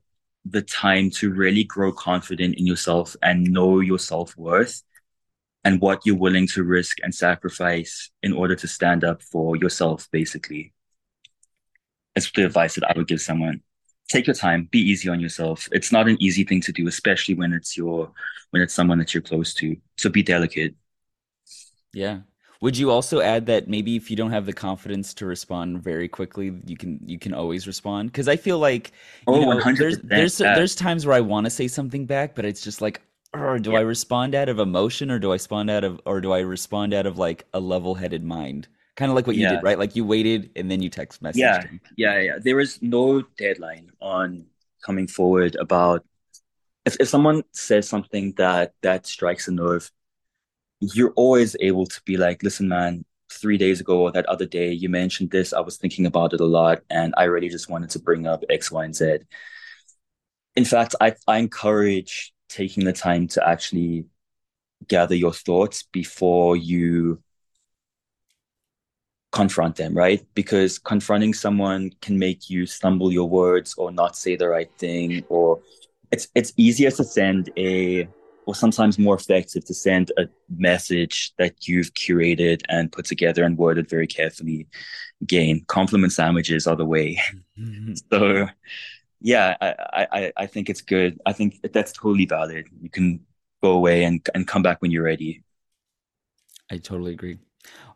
the 0.45 0.61
time 0.61 1.09
to 1.11 1.33
really 1.33 1.63
grow 1.63 1.91
confident 1.91 2.55
in 2.55 2.65
yourself 2.65 3.15
and 3.21 3.51
know 3.51 3.79
your 3.79 3.99
self-worth 3.99 4.81
and 5.63 5.81
what 5.81 6.05
you're 6.05 6.15
willing 6.15 6.47
to 6.47 6.63
risk 6.63 6.97
and 7.03 7.13
sacrifice 7.13 8.09
in 8.23 8.31
order 8.31 8.55
to 8.55 8.67
stand 8.67 9.03
up 9.03 9.21
for 9.21 9.57
yourself, 9.57 10.07
basically. 10.11 10.73
It's 12.15 12.31
the 12.31 12.45
advice 12.45 12.75
that 12.75 12.89
I 12.89 12.97
would 12.97 13.07
give 13.07 13.21
someone. 13.21 13.61
Take 14.09 14.27
your 14.27 14.33
time, 14.33 14.69
be 14.71 14.79
easy 14.79 15.09
on 15.09 15.19
yourself. 15.19 15.67
It's 15.73 15.91
not 15.91 16.07
an 16.07 16.15
easy 16.21 16.45
thing 16.45 16.61
to 16.61 16.71
do, 16.71 16.87
especially 16.87 17.35
when 17.35 17.51
it's 17.51 17.75
your 17.75 18.11
when 18.51 18.61
it's 18.61 18.73
someone 18.73 18.97
that 18.99 19.13
you're 19.13 19.21
close 19.21 19.53
to. 19.55 19.75
So 19.97 20.09
be 20.09 20.23
delicate. 20.23 20.73
Yeah. 21.97 22.19
Would 22.61 22.77
you 22.77 22.89
also 22.89 23.21
add 23.21 23.45
that 23.47 23.67
maybe 23.67 23.95
if 23.95 24.09
you 24.09 24.15
don't 24.17 24.31
have 24.31 24.45
the 24.47 24.53
confidence 24.53 25.13
to 25.15 25.25
respond 25.25 25.83
very 25.83 26.07
quickly, 26.07 26.53
you 26.65 26.75
can 26.77 26.99
you 27.05 27.19
can 27.19 27.33
always 27.33 27.67
respond? 27.67 28.11
Because 28.11 28.27
I 28.27 28.35
feel 28.35 28.59
like, 28.59 28.91
you 29.27 29.33
Oh, 29.33 29.41
know, 29.41 29.53
there's 29.53 29.97
100%. 29.99 30.09
there's 30.09 30.39
Yeah. 30.39 30.55
there's 30.55 30.75
times 30.75 31.05
where 31.05 31.15
I 31.15 31.21
want 31.21 31.45
to 31.45 31.51
say 31.51 31.67
something 31.67 32.05
back, 32.05 32.33
but 32.35 32.45
it's 32.45 32.63
just 32.63 32.81
like, 32.81 33.01
"Ugh, 33.33 33.61
do 33.61 33.75
I 33.75 33.81
respond 33.81 34.33
out 34.33 34.49
of 34.49 34.57
emotion 34.59 35.11
or 35.11 35.19
do 35.19 35.29
I 35.29 35.33
respond 35.33 35.69
out 35.69 35.83
of 35.83 35.99
or 36.05 36.19
do 36.21 36.31
I 36.31 36.39
respond 36.39 36.93
out 36.93 37.05
of 37.05 37.17
like 37.19 37.45
a 37.53 37.59
level-headed 37.59 38.23
mind? 38.23 38.67
Kind 38.95 39.11
of 39.11 39.15
like 39.15 39.27
what 39.27 39.35
you 39.35 39.47
did, 39.47 39.61
right? 39.61 39.77
Like 39.77 39.95
you 39.95 40.03
waited 40.05 40.49
and 40.55 40.69
then 40.71 40.81
you 40.81 40.89
text 40.89 41.21
messaged 41.21 41.35
Yeah. 41.37 41.61
him. 41.61 41.79
Yeah. 41.95 42.19
Yeah. 42.19 42.37
There 42.41 42.59
is 42.59 42.79
no 42.81 43.21
deadline 43.37 43.91
on 44.01 44.45
coming 44.83 45.05
forward 45.07 45.55
about 45.59 46.03
if, 46.87 46.95
if 46.99 47.07
someone 47.09 47.43
says 47.51 47.87
something 47.87 48.33
that 48.37 48.73
that 48.81 49.05
strikes 49.05 49.47
a 49.47 49.51
nerve, 49.51 49.91
you're 50.79 51.13
always 51.15 51.55
able 51.59 51.85
to 51.85 52.01
be 52.05 52.17
like, 52.17 52.43
listen, 52.43 52.67
man, 52.67 53.05
three 53.31 53.57
days 53.57 53.81
ago 53.81 54.01
or 54.01 54.11
that 54.11 54.25
other 54.27 54.45
day, 54.45 54.71
you 54.71 54.89
mentioned 54.89 55.31
this. 55.31 55.53
I 55.53 55.59
was 55.59 55.77
thinking 55.77 56.05
about 56.05 56.33
it 56.33 56.39
a 56.39 56.45
lot, 56.45 56.81
and 56.89 57.13
I 57.17 57.23
really 57.25 57.49
just 57.49 57.69
wanted 57.69 57.89
to 57.91 57.99
bring 57.99 58.27
up 58.27 58.43
X, 58.49 58.71
Y, 58.71 58.85
and 58.85 58.95
Z. 58.95 59.19
In 60.55 60.65
fact, 60.65 60.95
I, 61.01 61.13
I 61.27 61.37
encourage 61.37 62.33
taking 62.49 62.85
the 62.85 62.93
time 62.93 63.27
to 63.27 63.47
actually 63.47 64.05
gather 64.87 65.15
your 65.15 65.33
thoughts 65.33 65.83
before 65.83 66.55
you 66.55 67.21
confront 69.31 69.75
them, 69.75 69.95
right? 69.95 70.25
Because 70.33 70.79
confronting 70.79 71.33
someone 71.33 71.91
can 72.01 72.17
make 72.17 72.49
you 72.49 72.65
stumble 72.65 73.11
your 73.11 73.29
words 73.29 73.75
or 73.77 73.91
not 73.91 74.15
say 74.15 74.35
the 74.35 74.47
right 74.47 74.71
thing, 74.77 75.23
or 75.29 75.61
it's 76.11 76.27
it's 76.33 76.53
easier 76.57 76.91
to 76.91 77.03
send 77.03 77.51
a 77.57 78.07
or 78.47 78.55
sometimes 78.55 78.97
more 78.97 79.13
effective 79.13 79.65
to 79.65 79.73
send 79.73 80.09
a 80.17 80.25
message 80.49 81.33
that 81.37 81.67
you've 81.67 81.93
curated 81.93 82.61
and 82.69 82.93
put 82.93 83.05
together 83.05 83.43
and 83.43 83.57
worded 83.57 83.89
very 83.89 84.07
carefully. 84.07 84.65
Again, 85.21 85.65
compliment 85.67 86.13
sandwiches 86.13 86.65
are 86.65 86.77
the 86.77 86.85
way. 86.85 87.19
Mm-hmm. 87.59 87.93
so 88.11 88.47
yeah, 89.19 89.57
I, 89.59 90.07
I, 90.11 90.33
I 90.37 90.45
think 90.45 90.69
it's 90.69 90.79
good. 90.79 91.19
I 91.25 91.33
think 91.33 91.59
that's 91.73 91.91
totally 91.91 92.25
valid. 92.25 92.67
You 92.81 92.89
can 92.89 93.19
go 93.61 93.71
away 93.71 94.05
and, 94.05 94.25
and 94.33 94.47
come 94.47 94.63
back 94.63 94.81
when 94.81 94.91
you're 94.91 95.03
ready. 95.03 95.43
I 96.71 96.77
totally 96.77 97.11
agree. 97.11 97.39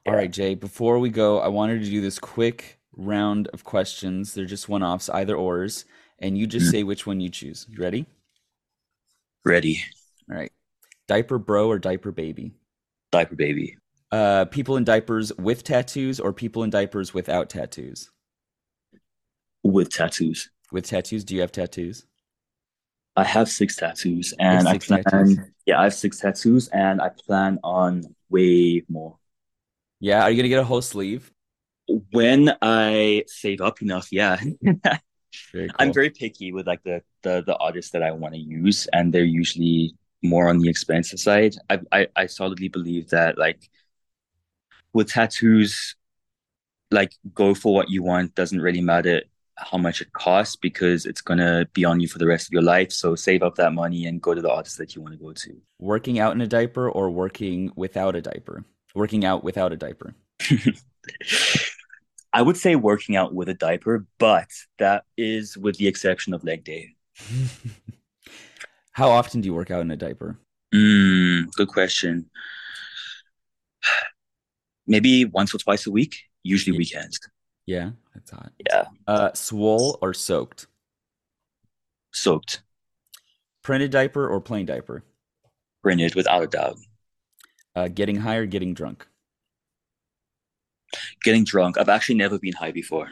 All 0.06 0.14
right, 0.14 0.32
Jay, 0.32 0.56
before 0.56 1.00
we 1.00 1.10
go, 1.10 1.40
I 1.40 1.48
wanted 1.48 1.82
to 1.82 1.90
do 1.90 2.02
this 2.02 2.20
quick 2.20 2.78
round 2.98 3.48
of 3.54 3.64
questions. 3.64 4.34
They're 4.34 4.44
just 4.44 4.68
one 4.68 4.84
offs, 4.84 5.10
either 5.10 5.36
ors, 5.38 5.86
and 6.20 6.38
you 6.38 6.46
just 6.46 6.66
mm-hmm. 6.66 6.72
say 6.72 6.84
which 6.84 7.08
one 7.08 7.22
you 7.22 7.30
choose. 7.30 7.68
You 7.70 7.82
ready? 7.82 8.06
Ready. 9.46 9.82
All 10.32 10.38
right. 10.38 10.52
Diaper 11.08 11.38
bro 11.38 11.68
or 11.68 11.80
diaper 11.80 12.12
baby? 12.12 12.54
Diaper 13.12 13.36
baby. 13.36 13.78
Uh, 14.12 14.46
people 14.46 14.78
in 14.78 14.84
diapers 14.84 15.32
with 15.38 15.64
tattoos 15.64 16.20
or 16.20 16.34
people 16.34 16.64
in 16.64 16.70
diapers 16.70 17.14
without 17.14 17.50
tattoos? 17.50 18.12
With 19.64 19.90
tattoos. 19.90 20.50
With 20.72 20.86
tattoos. 20.86 21.24
Do 21.24 21.36
you 21.36 21.42
have 21.42 21.52
tattoos? 21.52 22.06
I 23.16 23.26
have 23.26 23.50
six 23.50 23.76
tattoos 23.76 24.34
and 24.40 24.68
six 24.68 24.90
I 24.90 25.02
plan 25.02 25.04
tattoos. 25.04 25.40
yeah, 25.66 25.80
I 25.80 25.84
have 25.84 25.94
six 25.94 26.20
tattoos 26.20 26.70
and 26.70 27.02
I 27.02 27.10
plan 27.10 27.60
on 27.64 28.04
way 28.30 28.84
more. 28.88 29.18
Yeah, 30.00 30.24
are 30.24 30.32
you 30.32 30.38
gonna 30.38 30.50
get 30.50 30.60
a 30.60 30.64
whole 30.64 30.82
sleeve? 30.82 31.32
When 32.12 32.56
I 32.62 33.26
save 33.28 33.60
up 33.60 33.82
enough, 33.82 34.08
yeah. 34.12 34.40
very 35.52 35.68
cool. 35.68 35.76
I'm 35.78 35.94
very 35.94 36.10
picky 36.10 36.54
with 36.54 36.68
like 36.68 36.84
the 36.84 37.02
the 37.22 37.44
the 37.46 37.56
artists 37.58 37.92
that 37.92 38.02
I 38.02 38.12
want 38.12 38.34
to 38.34 38.40
use, 38.40 38.88
and 38.94 39.14
they're 39.14 39.24
usually 39.24 39.96
more 40.22 40.50
on 40.50 40.60
the 40.60 40.70
expensive 40.70 41.20
side. 41.20 41.56
I, 41.70 41.80
I 41.92 42.08
I 42.16 42.26
solidly 42.28 42.68
believe 42.68 43.10
that 43.10 43.38
like 43.38 43.70
with 44.94 45.10
tattoos, 45.10 45.96
like 46.92 47.14
go 47.34 47.54
for 47.54 47.74
what 47.74 47.90
you 47.90 48.04
want. 48.04 48.36
Doesn't 48.36 48.62
really 48.62 48.82
matter 48.82 49.24
how 49.58 49.78
much 49.78 50.02
it 50.02 50.12
costs 50.14 50.56
because 50.56 51.06
it's 51.06 51.22
gonna 51.22 51.68
be 51.74 51.86
on 51.86 52.00
you 52.00 52.08
for 52.08 52.18
the 52.18 52.28
rest 52.28 52.48
of 52.48 52.54
your 52.54 52.64
life. 52.64 52.92
So 52.92 53.16
save 53.16 53.44
up 53.44 53.56
that 53.56 53.74
money 53.74 54.06
and 54.06 54.22
go 54.22 54.34
to 54.34 54.42
the 54.42 54.52
artist 54.52 54.78
that 54.78 54.96
you 54.96 55.02
want 55.02 55.14
to 55.14 55.24
go 55.24 55.34
to. 55.34 55.62
Working 55.80 56.20
out 56.20 56.34
in 56.34 56.42
a 56.42 56.48
diaper 56.48 56.90
or 56.90 57.10
working 57.10 57.72
without 57.76 58.16
a 58.16 58.22
diaper? 58.22 58.66
Working 58.96 59.26
out 59.26 59.44
without 59.44 59.72
a 59.72 59.78
diaper. 59.78 60.16
I 62.34 62.42
would 62.42 62.58
say 62.58 62.76
working 62.76 63.16
out 63.16 63.34
with 63.34 63.50
a 63.50 63.54
diaper, 63.54 64.06
but 64.18 64.48
that 64.80 65.04
is 65.18 65.58
with 65.58 65.78
the 65.78 65.88
exception 65.88 66.34
of 66.34 66.44
leg 66.44 66.64
day. 66.64 66.96
How 68.94 69.10
often 69.10 69.42
do 69.42 69.48
you 69.48 69.54
work 69.54 69.72
out 69.72 69.82
in 69.82 69.92
a 69.92 69.96
diaper? 69.96 70.38
Mm, 70.74 71.52
good 71.54 71.68
question. 71.68 72.30
Maybe 74.88 75.26
once 75.26 75.54
or 75.56 75.58
twice 75.58 75.88
a 75.88 75.92
week, 75.92 76.16
usually 76.44 76.78
weekends. 76.78 77.20
Yeah, 77.66 77.92
that's 78.14 78.32
hot. 78.32 78.52
Yeah. 78.70 78.86
Uh, 79.08 79.32
swole 79.34 79.98
or 80.02 80.14
soaked? 80.14 80.68
Soaked. 82.12 82.62
Printed 83.64 83.92
diaper 83.92 84.28
or 84.28 84.42
plain 84.42 84.66
diaper? 84.66 85.04
Printed, 85.84 86.16
without 86.16 86.44
a 86.44 86.48
doubt. 86.48 86.78
Uh, 87.76 87.88
getting 87.88 88.18
high 88.18 88.36
or 88.36 88.46
getting 88.46 88.74
drunk? 88.74 89.08
Getting 91.24 91.46
drunk. 91.46 91.78
I've 91.78 91.90
actually 91.90 92.16
never 92.16 92.38
been 92.38 92.54
high 92.54 92.72
before. 92.72 93.10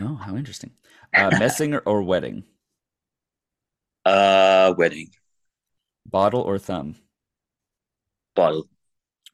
Oh, 0.00 0.14
how 0.14 0.36
interesting. 0.36 0.72
Uh, 1.14 1.30
messing 1.38 1.74
or, 1.74 1.80
or 1.80 2.02
wedding? 2.02 2.44
Uh, 4.06 4.72
wedding. 4.78 5.10
Bottle 6.08 6.42
or 6.42 6.58
thumb? 6.60 6.94
Bottle. 8.36 8.68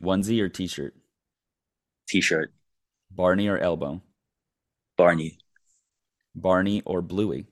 Onesie 0.03 0.41
or 0.41 0.49
t-shirt? 0.49 0.95
T-shirt. 2.09 2.55
Barney 3.11 3.49
or 3.49 3.59
Elmo? 3.59 4.01
Barney. 4.97 5.39
Barney 6.35 6.81
or 6.87 7.03
Bluey? 7.03 7.45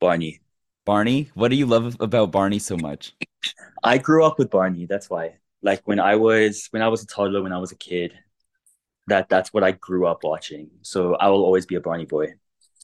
Barney. 0.00 0.40
Barney? 0.84 1.30
What 1.32 1.48
do 1.48 1.56
you 1.56 1.64
love 1.64 1.96
about 1.98 2.30
Barney 2.30 2.58
so 2.58 2.76
much? 2.76 3.14
I 3.82 3.96
grew 3.96 4.22
up 4.22 4.38
with 4.38 4.50
Barney. 4.50 4.84
That's 4.84 5.08
why. 5.08 5.36
Like 5.62 5.80
when 5.88 5.98
I 5.98 6.16
was 6.16 6.68
when 6.72 6.82
I 6.82 6.88
was 6.88 7.02
a 7.02 7.06
toddler, 7.06 7.42
when 7.42 7.54
I 7.54 7.58
was 7.58 7.72
a 7.72 7.76
kid, 7.76 8.12
that 9.06 9.30
that's 9.30 9.54
what 9.54 9.64
I 9.64 9.70
grew 9.72 10.06
up 10.06 10.24
watching. 10.24 10.68
So 10.82 11.14
I 11.14 11.28
will 11.28 11.42
always 11.42 11.64
be 11.64 11.76
a 11.76 11.80
Barney 11.80 12.04
boy. 12.04 12.34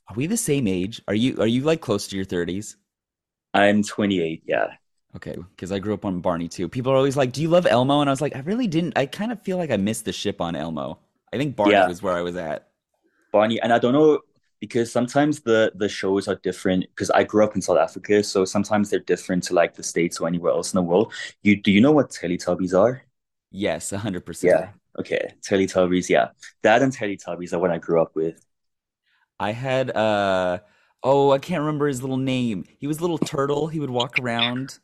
Are 0.08 0.16
we 0.16 0.26
the 0.26 0.38
same 0.38 0.66
age? 0.66 1.02
Are 1.08 1.14
you 1.14 1.36
are 1.40 1.46
you 1.46 1.60
like 1.60 1.82
close 1.82 2.08
to 2.08 2.16
your 2.16 2.24
thirties? 2.24 2.78
I'm 3.54 3.82
28. 3.82 4.42
Yeah. 4.46 4.74
Okay, 5.16 5.36
because 5.54 5.70
I 5.70 5.78
grew 5.78 5.94
up 5.94 6.04
on 6.04 6.20
Barney 6.20 6.48
too. 6.48 6.68
People 6.68 6.90
are 6.92 6.96
always 6.96 7.16
like, 7.16 7.32
"Do 7.32 7.40
you 7.40 7.48
love 7.48 7.66
Elmo?" 7.66 8.00
And 8.00 8.10
I 8.10 8.12
was 8.12 8.20
like, 8.20 8.34
"I 8.34 8.40
really 8.40 8.66
didn't. 8.66 8.98
I 8.98 9.06
kind 9.06 9.30
of 9.30 9.40
feel 9.42 9.56
like 9.56 9.70
I 9.70 9.76
missed 9.76 10.04
the 10.04 10.12
ship 10.12 10.40
on 10.40 10.56
Elmo. 10.56 10.98
I 11.32 11.38
think 11.38 11.54
Barney 11.54 11.72
yeah. 11.72 11.86
was 11.86 12.02
where 12.02 12.14
I 12.14 12.22
was 12.22 12.36
at." 12.36 12.68
Barney, 13.32 13.60
and 13.60 13.72
I 13.72 13.78
don't 13.78 13.92
know 13.92 14.20
because 14.58 14.90
sometimes 14.90 15.40
the 15.40 15.72
the 15.76 15.88
shows 15.88 16.26
are 16.26 16.34
different. 16.42 16.86
Because 16.90 17.10
I 17.10 17.22
grew 17.22 17.44
up 17.44 17.54
in 17.54 17.62
South 17.62 17.78
Africa, 17.78 18.24
so 18.24 18.44
sometimes 18.44 18.90
they're 18.90 18.98
different 18.98 19.44
to 19.44 19.54
like 19.54 19.74
the 19.74 19.84
states 19.84 20.18
or 20.18 20.26
anywhere 20.26 20.52
else 20.52 20.74
in 20.74 20.78
the 20.78 20.82
world. 20.82 21.12
You 21.42 21.62
do 21.62 21.70
you 21.70 21.80
know 21.80 21.92
what 21.92 22.10
Teletubbies 22.10 22.76
are? 22.76 23.02
Yes, 23.52 23.90
hundred 23.90 24.26
percent. 24.26 24.50
Yeah. 24.50 24.70
Okay, 24.98 25.34
Teletubbies. 25.42 26.08
Yeah, 26.08 26.30
that 26.62 26.82
and 26.82 26.92
Teletubbies 26.92 27.52
are 27.52 27.60
what 27.60 27.70
I 27.70 27.78
grew 27.78 28.02
up 28.02 28.16
with. 28.16 28.44
I 29.38 29.52
had 29.52 29.94
uh 29.96 30.58
oh, 31.04 31.30
I 31.30 31.38
can't 31.38 31.60
remember 31.60 31.86
his 31.86 32.02
little 32.02 32.16
name. 32.16 32.64
He 32.78 32.86
was 32.86 32.98
a 32.98 33.02
little 33.02 33.18
turtle. 33.18 33.68
He 33.68 33.78
would 33.78 33.90
walk 33.90 34.18
around. 34.18 34.78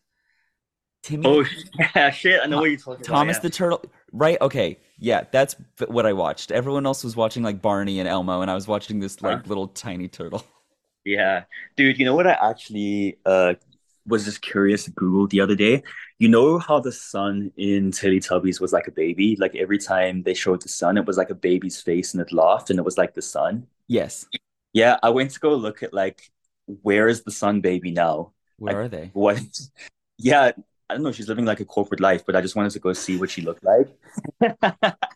Timmy. 1.02 1.24
Oh 1.26 1.44
yeah, 1.78 2.10
shit! 2.10 2.40
I 2.42 2.46
know 2.46 2.58
what 2.58 2.70
you're 2.70 2.78
talking 2.78 3.02
Thomas 3.02 3.38
about, 3.38 3.44
yeah. 3.44 3.48
the 3.48 3.56
turtle. 3.56 3.84
Right? 4.12 4.38
Okay. 4.40 4.78
Yeah, 4.98 5.24
that's 5.32 5.56
what 5.88 6.04
I 6.04 6.12
watched. 6.12 6.52
Everyone 6.52 6.84
else 6.84 7.02
was 7.02 7.16
watching 7.16 7.42
like 7.42 7.62
Barney 7.62 8.00
and 8.00 8.08
Elmo, 8.08 8.42
and 8.42 8.50
I 8.50 8.54
was 8.54 8.68
watching 8.68 9.00
this 9.00 9.22
like 9.22 9.38
huh? 9.38 9.42
little 9.46 9.68
tiny 9.68 10.08
turtle. 10.08 10.44
Yeah, 11.02 11.44
dude. 11.76 11.98
You 11.98 12.04
know 12.04 12.14
what? 12.14 12.26
I 12.26 12.36
actually 12.50 13.16
uh 13.24 13.54
was 14.06 14.26
just 14.26 14.42
curious 14.42 14.84
to 14.84 14.90
Google 14.90 15.26
the 15.26 15.40
other 15.40 15.54
day. 15.54 15.82
You 16.18 16.28
know 16.28 16.58
how 16.58 16.80
the 16.80 16.92
sun 16.92 17.52
in 17.56 17.90
Teletubbies 17.90 18.60
was 18.60 18.74
like 18.74 18.86
a 18.86 18.90
baby? 18.90 19.34
Like 19.40 19.56
every 19.56 19.78
time 19.78 20.22
they 20.24 20.34
showed 20.34 20.60
the 20.60 20.68
sun, 20.68 20.98
it 20.98 21.06
was 21.06 21.16
like 21.16 21.30
a 21.30 21.34
baby's 21.34 21.80
face 21.80 22.12
and 22.12 22.20
it 22.20 22.32
laughed, 22.32 22.68
and 22.68 22.78
it 22.78 22.84
was 22.84 22.98
like 22.98 23.14
the 23.14 23.22
sun. 23.22 23.66
Yes. 23.88 24.26
Yeah, 24.72 24.98
I 25.02 25.10
went 25.10 25.32
to 25.32 25.40
go 25.40 25.54
look 25.54 25.82
at 25.82 25.92
like 25.92 26.30
where 26.82 27.08
is 27.08 27.22
the 27.22 27.30
sun 27.30 27.60
baby 27.60 27.90
now? 27.90 28.32
Where 28.58 28.74
like, 28.74 28.84
are 28.84 28.88
they? 28.88 29.10
What? 29.12 29.40
Yeah, 30.22 30.52
I 30.90 30.94
don't 30.94 31.02
know. 31.02 31.12
She's 31.12 31.28
living 31.30 31.46
like 31.46 31.60
a 31.60 31.64
corporate 31.64 31.98
life, 32.00 32.26
but 32.26 32.36
I 32.36 32.42
just 32.42 32.54
wanted 32.54 32.72
to 32.72 32.78
go 32.78 32.92
see 32.92 33.16
what 33.16 33.30
she 33.30 33.40
looked 33.40 33.64
like. 33.64 33.88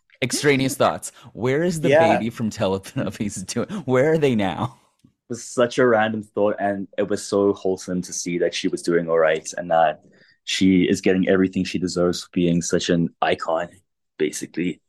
Extraneous 0.22 0.76
thoughts. 0.76 1.12
Where 1.34 1.62
is 1.62 1.82
the 1.82 1.90
yeah. 1.90 2.16
baby 2.16 2.30
from 2.30 2.48
Teletubbies 2.48 3.44
doing? 3.52 3.68
Where 3.84 4.12
are 4.12 4.16
they 4.16 4.34
now? 4.34 4.78
It 5.04 5.10
was 5.28 5.44
such 5.44 5.76
a 5.76 5.86
random 5.86 6.22
thought, 6.22 6.56
and 6.58 6.88
it 6.96 7.06
was 7.06 7.22
so 7.22 7.52
wholesome 7.52 8.00
to 8.00 8.14
see 8.14 8.38
that 8.38 8.54
she 8.54 8.66
was 8.66 8.80
doing 8.80 9.10
all 9.10 9.18
right 9.18 9.46
and 9.58 9.70
that 9.70 10.02
she 10.44 10.84
is 10.84 11.02
getting 11.02 11.28
everything 11.28 11.64
she 11.64 11.78
deserves 11.78 12.22
for 12.22 12.30
being 12.32 12.62
such 12.62 12.88
an 12.88 13.10
icon, 13.20 13.68
basically. 14.16 14.80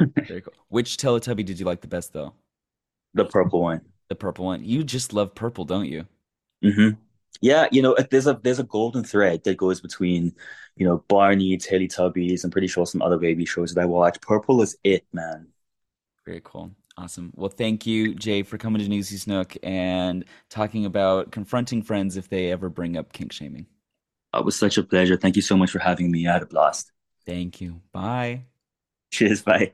Very 0.00 0.40
cool. 0.40 0.52
Which 0.68 0.96
Teletubby 0.96 1.44
did 1.44 1.60
you 1.60 1.66
like 1.66 1.80
the 1.80 1.86
best, 1.86 2.12
though? 2.12 2.34
The 3.14 3.24
purple 3.24 3.62
one. 3.62 3.80
The 4.08 4.14
purple 4.14 4.46
one. 4.46 4.64
You 4.64 4.84
just 4.84 5.12
love 5.12 5.34
purple, 5.34 5.64
don't 5.64 5.86
you? 5.86 6.06
Mm-hmm. 6.64 7.00
Yeah, 7.40 7.68
you 7.70 7.82
know, 7.82 7.96
there's 8.10 8.26
a 8.26 8.40
there's 8.42 8.58
a 8.58 8.64
golden 8.64 9.04
thread 9.04 9.44
that 9.44 9.56
goes 9.56 9.80
between, 9.80 10.34
you 10.76 10.86
know, 10.86 11.04
Barney, 11.08 11.56
Teletubbies. 11.56 12.42
I'm 12.42 12.50
pretty 12.50 12.66
sure 12.66 12.84
some 12.84 13.02
other 13.02 13.18
baby 13.18 13.44
shows 13.44 13.74
that 13.74 13.80
I 13.80 13.84
watch. 13.84 14.20
Purple 14.20 14.60
is 14.62 14.76
it, 14.82 15.06
man. 15.12 15.48
Very 16.24 16.40
cool. 16.42 16.72
Awesome. 16.96 17.32
Well, 17.36 17.48
thank 17.48 17.86
you, 17.86 18.12
Jay, 18.14 18.42
for 18.42 18.58
coming 18.58 18.82
to 18.82 18.88
Newsie's 18.88 19.28
Nook 19.28 19.56
and 19.62 20.24
talking 20.50 20.84
about 20.84 21.30
confronting 21.30 21.80
friends 21.80 22.16
if 22.16 22.28
they 22.28 22.50
ever 22.50 22.68
bring 22.68 22.96
up 22.96 23.12
kink 23.12 23.32
shaming. 23.32 23.66
It 24.34 24.44
was 24.44 24.58
such 24.58 24.78
a 24.78 24.82
pleasure. 24.82 25.16
Thank 25.16 25.36
you 25.36 25.42
so 25.42 25.56
much 25.56 25.70
for 25.70 25.78
having 25.78 26.10
me. 26.10 26.26
I 26.26 26.32
had 26.32 26.42
a 26.42 26.46
blast. 26.46 26.90
Thank 27.24 27.60
you. 27.60 27.80
Bye. 27.92 28.46
Cheers. 29.12 29.42
Bye. 29.42 29.72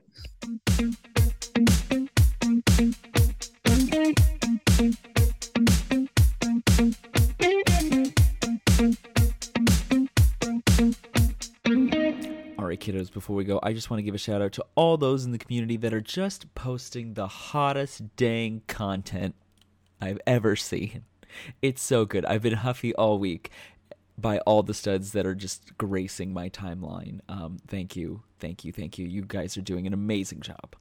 Before 13.11 13.37
we 13.37 13.45
go, 13.45 13.61
I 13.63 13.73
just 13.73 13.91
want 13.91 13.99
to 13.99 14.03
give 14.03 14.15
a 14.15 14.19
shout 14.19 14.43
out 14.43 14.53
to 14.53 14.65
all 14.75 14.97
those 14.97 15.25
in 15.25 15.33
the 15.33 15.39
community 15.39 15.77
that 15.79 15.95
are 15.95 16.01
just 16.01 16.55
posting 16.55 17.15
the 17.15 17.27
hottest 17.27 18.17
dang 18.17 18.63
content 18.67 19.35
I've 20.01 20.21
ever 20.27 20.57
seen. 20.57 21.05
It's 21.63 21.83
so 21.83 22.05
good. 22.05 22.25
I've 22.25 22.43
been 22.43 22.55
huffy 22.55 22.95
all 22.95 23.19
week 23.19 23.51
by 24.17 24.39
all 24.39 24.63
the 24.63 24.75
studs 24.75 25.13
that 25.13 25.27
are 25.27 25.35
just 25.35 25.77
gracing 25.77 26.33
my 26.33 26.49
timeline. 26.49 27.21
Um, 27.29 27.59
thank 27.67 27.97
you, 27.97 28.23
thank 28.39 28.65
you, 28.65 28.73
thank 28.73 28.99
you. 28.99 29.07
You 29.07 29.25
guys 29.27 29.57
are 29.57 29.63
doing 29.63 29.87
an 29.87 29.93
amazing 29.93 30.41
job. 30.41 30.77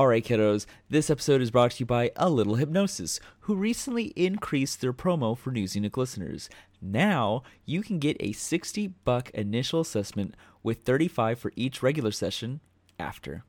Alright, 0.00 0.24
kiddos, 0.24 0.64
this 0.88 1.10
episode 1.10 1.42
is 1.42 1.50
brought 1.50 1.72
to 1.72 1.80
you 1.80 1.84
by 1.84 2.10
A 2.16 2.30
Little 2.30 2.54
Hypnosis, 2.54 3.20
who 3.40 3.54
recently 3.54 4.14
increased 4.16 4.80
their 4.80 4.94
promo 4.94 5.36
for 5.36 5.52
Newsie 5.52 5.78
Nook 5.78 5.98
listeners. 5.98 6.48
Now, 6.80 7.42
you 7.66 7.82
can 7.82 7.98
get 7.98 8.16
a 8.18 8.32
60 8.32 8.86
buck 9.04 9.28
initial 9.34 9.80
assessment 9.80 10.36
with 10.62 10.84
35 10.84 11.38
for 11.38 11.52
each 11.54 11.82
regular 11.82 12.12
session 12.12 12.60
after. 12.98 13.44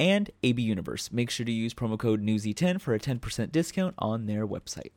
And 0.00 0.30
AB 0.42 0.62
Universe. 0.62 1.12
Make 1.12 1.28
sure 1.28 1.44
to 1.44 1.52
use 1.52 1.74
promo 1.74 1.98
code 1.98 2.22
NEWSIE10 2.22 2.80
for 2.80 2.94
a 2.94 2.98
10% 2.98 3.52
discount 3.52 3.94
on 3.98 4.24
their 4.24 4.46
website. 4.46 4.92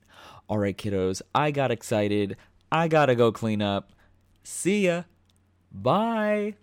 Alright, 0.49 0.77
kiddos, 0.77 1.21
I 1.35 1.51
got 1.51 1.71
excited. 1.71 2.37
I 2.71 2.87
gotta 2.87 3.15
go 3.15 3.33
clean 3.33 3.61
up. 3.61 3.91
See 4.43 4.85
ya. 4.85 5.03
Bye. 5.73 6.55